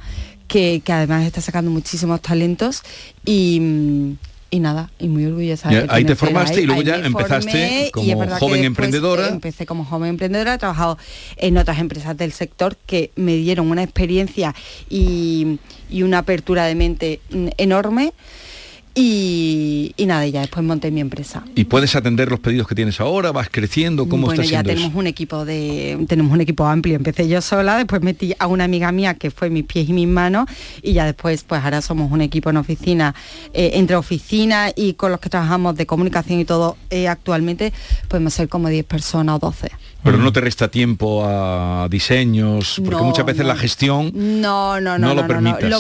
[0.48, 2.84] que, que además está sacando muchísimos talentos
[3.26, 4.18] y, mm,
[4.50, 5.70] y nada, y muy orgullosa.
[5.70, 9.28] de ahí te formaste y luego ya empezaste como joven después emprendedora.
[9.28, 10.98] Empecé como joven emprendedora, he trabajado
[11.36, 14.56] en otras empresas del sector que me dieron una experiencia
[14.90, 18.14] y, y una apertura de mente mm, enorme.
[19.00, 21.44] Y, y nada, ya después monté mi empresa.
[21.54, 23.32] ¿Y puedes atender los pedidos que tienes ahora?
[23.32, 24.10] ¿Vas creciendo?
[24.10, 25.00] ¿Cómo bueno, está ya siendo tenemos eso?
[25.00, 26.96] un equipo de tenemos un equipo amplio.
[26.96, 30.08] Empecé yo sola, después metí a una amiga mía que fue mis pies y mis
[30.08, 30.48] manos
[30.82, 33.14] y ya después pues ahora somos un equipo en oficina
[33.54, 37.74] eh, entre oficina y con los que trabajamos de comunicación y todo eh, actualmente
[38.08, 39.70] podemos ser como 10 personas o 12.
[40.04, 43.48] Pero no te resta tiempo a diseños, porque No, muchas veces no.
[43.50, 45.64] la gestión No, no, no, No lo permitas.
[45.70, 45.80] Lo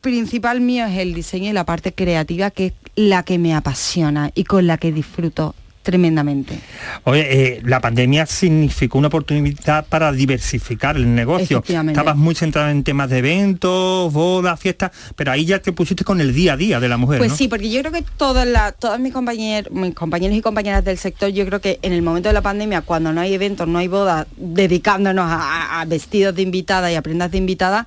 [0.00, 4.30] principal mío es el diseño y la parte creativa que es la que me apasiona
[4.34, 6.58] y con la que disfruto tremendamente.
[7.04, 11.62] Oye, eh, la pandemia significó una oportunidad para diversificar el negocio.
[11.64, 16.20] Estabas muy centrado en temas de eventos, bodas, fiestas, pero ahí ya te pusiste con
[16.20, 17.36] el día a día de la mujer, Pues ¿no?
[17.36, 20.98] sí, porque yo creo que todas las todas mis compañeros, mis compañeros y compañeras del
[20.98, 23.78] sector, yo creo que en el momento de la pandemia, cuando no hay eventos, no
[23.78, 27.86] hay bodas, dedicándonos a vestidos de invitada y a prendas de invitada,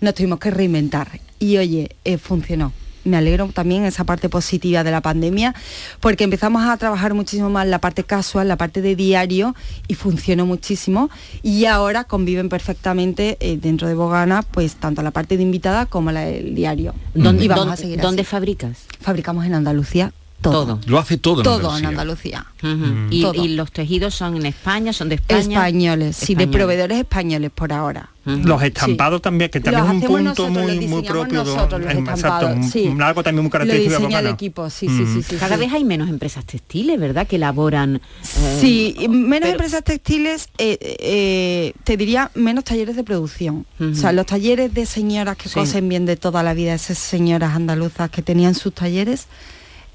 [0.00, 1.08] nos tuvimos que reinventar.
[1.38, 2.72] Y oye, eh, funcionó.
[3.04, 5.54] Me alegro también esa parte positiva de la pandemia,
[6.00, 9.54] porque empezamos a trabajar muchísimo más la parte casual, la parte de diario,
[9.86, 11.08] y funcionó muchísimo.
[11.42, 16.12] Y ahora conviven perfectamente eh, dentro de Bogana, pues tanto la parte de invitada como
[16.12, 16.94] la del diario.
[17.14, 18.78] ¿Dónde, Y vamos dónde- a seguir dónde fabricas?
[19.00, 20.66] Fabricamos en Andalucía todo.
[20.66, 20.80] Todo.
[20.86, 21.38] lo hace todo.
[21.40, 22.46] en Todo en Andalucía.
[22.60, 22.86] Andalucía.
[23.02, 23.06] Ujú.
[23.10, 23.44] y, Todo.
[23.44, 25.40] y los tejidos son en España, son de España.
[25.40, 28.10] Españoles, sí, de proveedores españoles por ahora.
[28.24, 31.44] Los estampados también, que también Los es un punto nosotros, muy, muy propio.
[31.44, 32.86] de- nosotros, los exacto, sí.
[32.88, 35.36] un- algo también muy Lo característico de diseña el equipo, sí, sí, sí, sí.
[35.36, 35.60] Cada sí.
[35.60, 37.26] vez hay menos empresas textiles, ¿verdad?
[37.26, 37.96] Que elaboran.
[37.96, 43.64] eh, Sí, menos pero- empresas textiles, eh, eh, te diría menos talleres de producción.
[43.80, 45.54] O sea, los talleres de señoras que Sí.
[45.54, 49.26] cosen bien de toda la vida, esas señoras andaluzas que tenían sus talleres,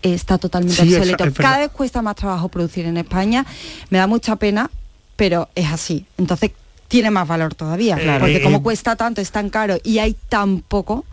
[0.03, 1.23] está totalmente Sí, obsoleto.
[1.23, 1.33] es.
[1.33, 3.45] Cada vez cuesta más trabajo producir en España.
[3.89, 4.69] Me da mucha pena,
[5.15, 6.05] pero es así.
[6.17, 6.51] Entonces
[6.87, 7.95] tiene más valor todavía.
[7.97, 8.19] Claro.
[8.19, 11.05] Porque Eh, como eh, cuesta tanto, es tan caro y hay tan poco,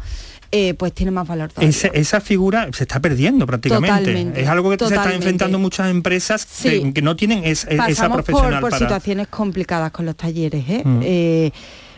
[0.53, 1.75] eh, pues tiene más valor todavía.
[1.95, 3.97] Esa figura se está perdiendo prácticamente.
[4.01, 8.25] Totalmente, es algo que se están enfrentando muchas empresas que, no tienen es- esa por,
[8.25, 8.79] profesional por para...
[8.85, 10.83] situaciones complicadas con los talleres, ¿eh?
[10.85, 11.01] Mm.
[11.05, 11.53] Eh,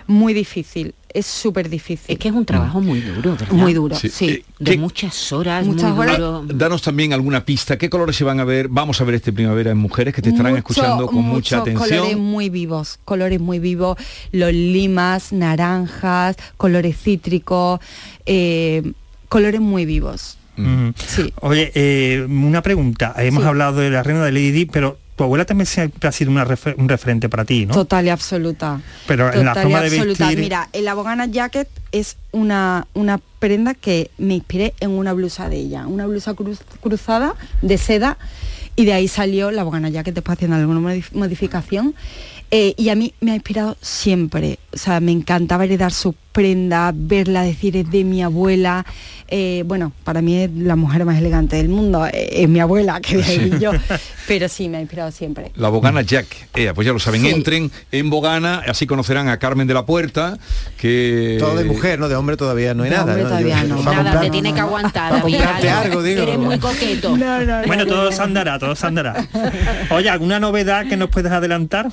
[0.07, 2.07] muy difícil, es súper difícil.
[2.09, 3.51] Es que es un trabajo muy duro, ¿verdad?
[3.51, 4.09] Muy duro, Sí.
[4.09, 4.29] sí.
[4.29, 6.19] Eh, De ¿qué- muchas horas, Muchas muy horas.
[6.19, 6.45] duro.
[6.47, 7.77] Danos también alguna pista.
[7.77, 8.69] ¿Qué colores se van a ver?
[8.69, 11.89] Vamos a ver este primavera en mujeres que te estarán Mucho- escuchando con mucha atención.
[12.01, 13.97] colores muy vivos, colores muy vivos,
[14.33, 17.81] los limas, naranjas, colores cítricos,
[18.27, 18.93] eh,
[19.29, 20.39] colores muy vivos.
[20.59, 20.93] Ujú.
[21.07, 21.33] Sí.
[21.41, 23.15] Oye, eh, una pregunta.
[23.19, 23.49] Hemos Sí.
[23.49, 26.45] hablado de la reina de Lady Di, pero tu abuela también siempre ha sido una
[26.45, 27.75] refer- un referente para ti, ¿no?
[27.75, 28.81] Total y absoluta.
[29.07, 30.25] Pero en la Total y forma de absoluta.
[30.27, 30.39] vestir...
[30.39, 35.57] Mira, el Abogana Jacket es una, una prenda que me inspiré en una blusa de
[35.57, 38.17] ella, una blusa cruz- cruzada de seda
[38.75, 40.81] y de ahí salió la bogana ya que después haciendo alguna
[41.13, 41.95] modificación.
[42.55, 46.93] Eh, y a mí me ha inspirado siempre, o sea, me encantaba heredar su prenda,
[46.95, 48.85] verla decir es de mi abuela.
[49.29, 53.01] Eh, bueno, para mí es la mujer más elegante del mundo, eh, es mi abuela,
[53.01, 53.71] que de yo.
[54.29, 55.53] Pero sí, me ha inspirado siempre.
[55.57, 56.27] La Bogana Jack,
[56.75, 60.39] pues ya lo saben, entren en Bogana, así conocerán a Carmen de la Puerta,
[60.77, 61.39] que...
[61.39, 62.09] Todo de mujer, ¿no?
[62.09, 63.17] De hombre todavía no hay nada.
[63.17, 63.83] todavía no.
[64.03, 65.13] Nada, te tiene que aguantar.
[65.83, 66.23] algo, digo.
[66.23, 67.17] Eres muy coqueto.
[67.67, 69.27] bueno, todo se andará, todo se andará.
[69.91, 71.91] Oye, ¿alguna novedad que nos puedes adelantar?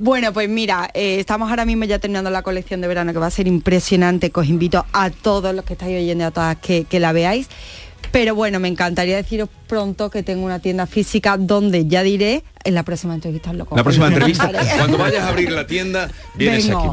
[0.00, 3.26] Bueno, pues mira, eh, estamos ahora mismo ya terminando la colección de verano que va
[3.26, 7.00] a ser impresionante, que os invito a todos los que estáis oyendo a todas que
[7.00, 7.48] la veáis.
[8.12, 12.74] Pero bueno, me encantaría deciros pronto que tengo una tienda física donde ya diré en
[12.74, 16.88] la próxima entrevista lo La próxima entrevista, cuando vayas a abrir la tienda, vienes aquí.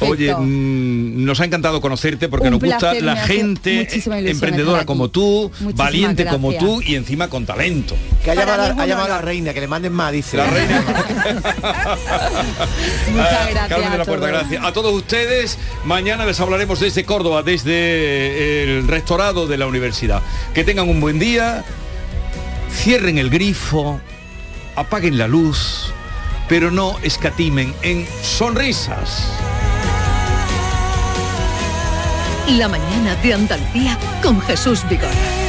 [0.00, 6.26] Oye, mm, nos ha encantado conocerte porque nos gusta la gente emprendedora como tú, valiente
[6.26, 7.96] como tú y encima con talento.
[8.24, 10.36] Que ha llamado, a la reina, que le manden más, dice.
[10.36, 10.82] La reina.
[13.10, 13.68] Muchas gracias.
[13.68, 14.64] Carmen de la Puerta, gracias.
[14.64, 20.22] A todos ustedes, mañana les hablaremos desde Córdoba, desde el rectorado de la universidad.
[20.54, 21.64] Que tengan un buen día,
[22.70, 24.00] cierren el grifo,
[24.78, 25.92] apaguen la luz,
[26.48, 29.32] pero no escatimen en sonrisas.
[32.56, 35.47] La mañana de Andalucía con Jesús Vigorra.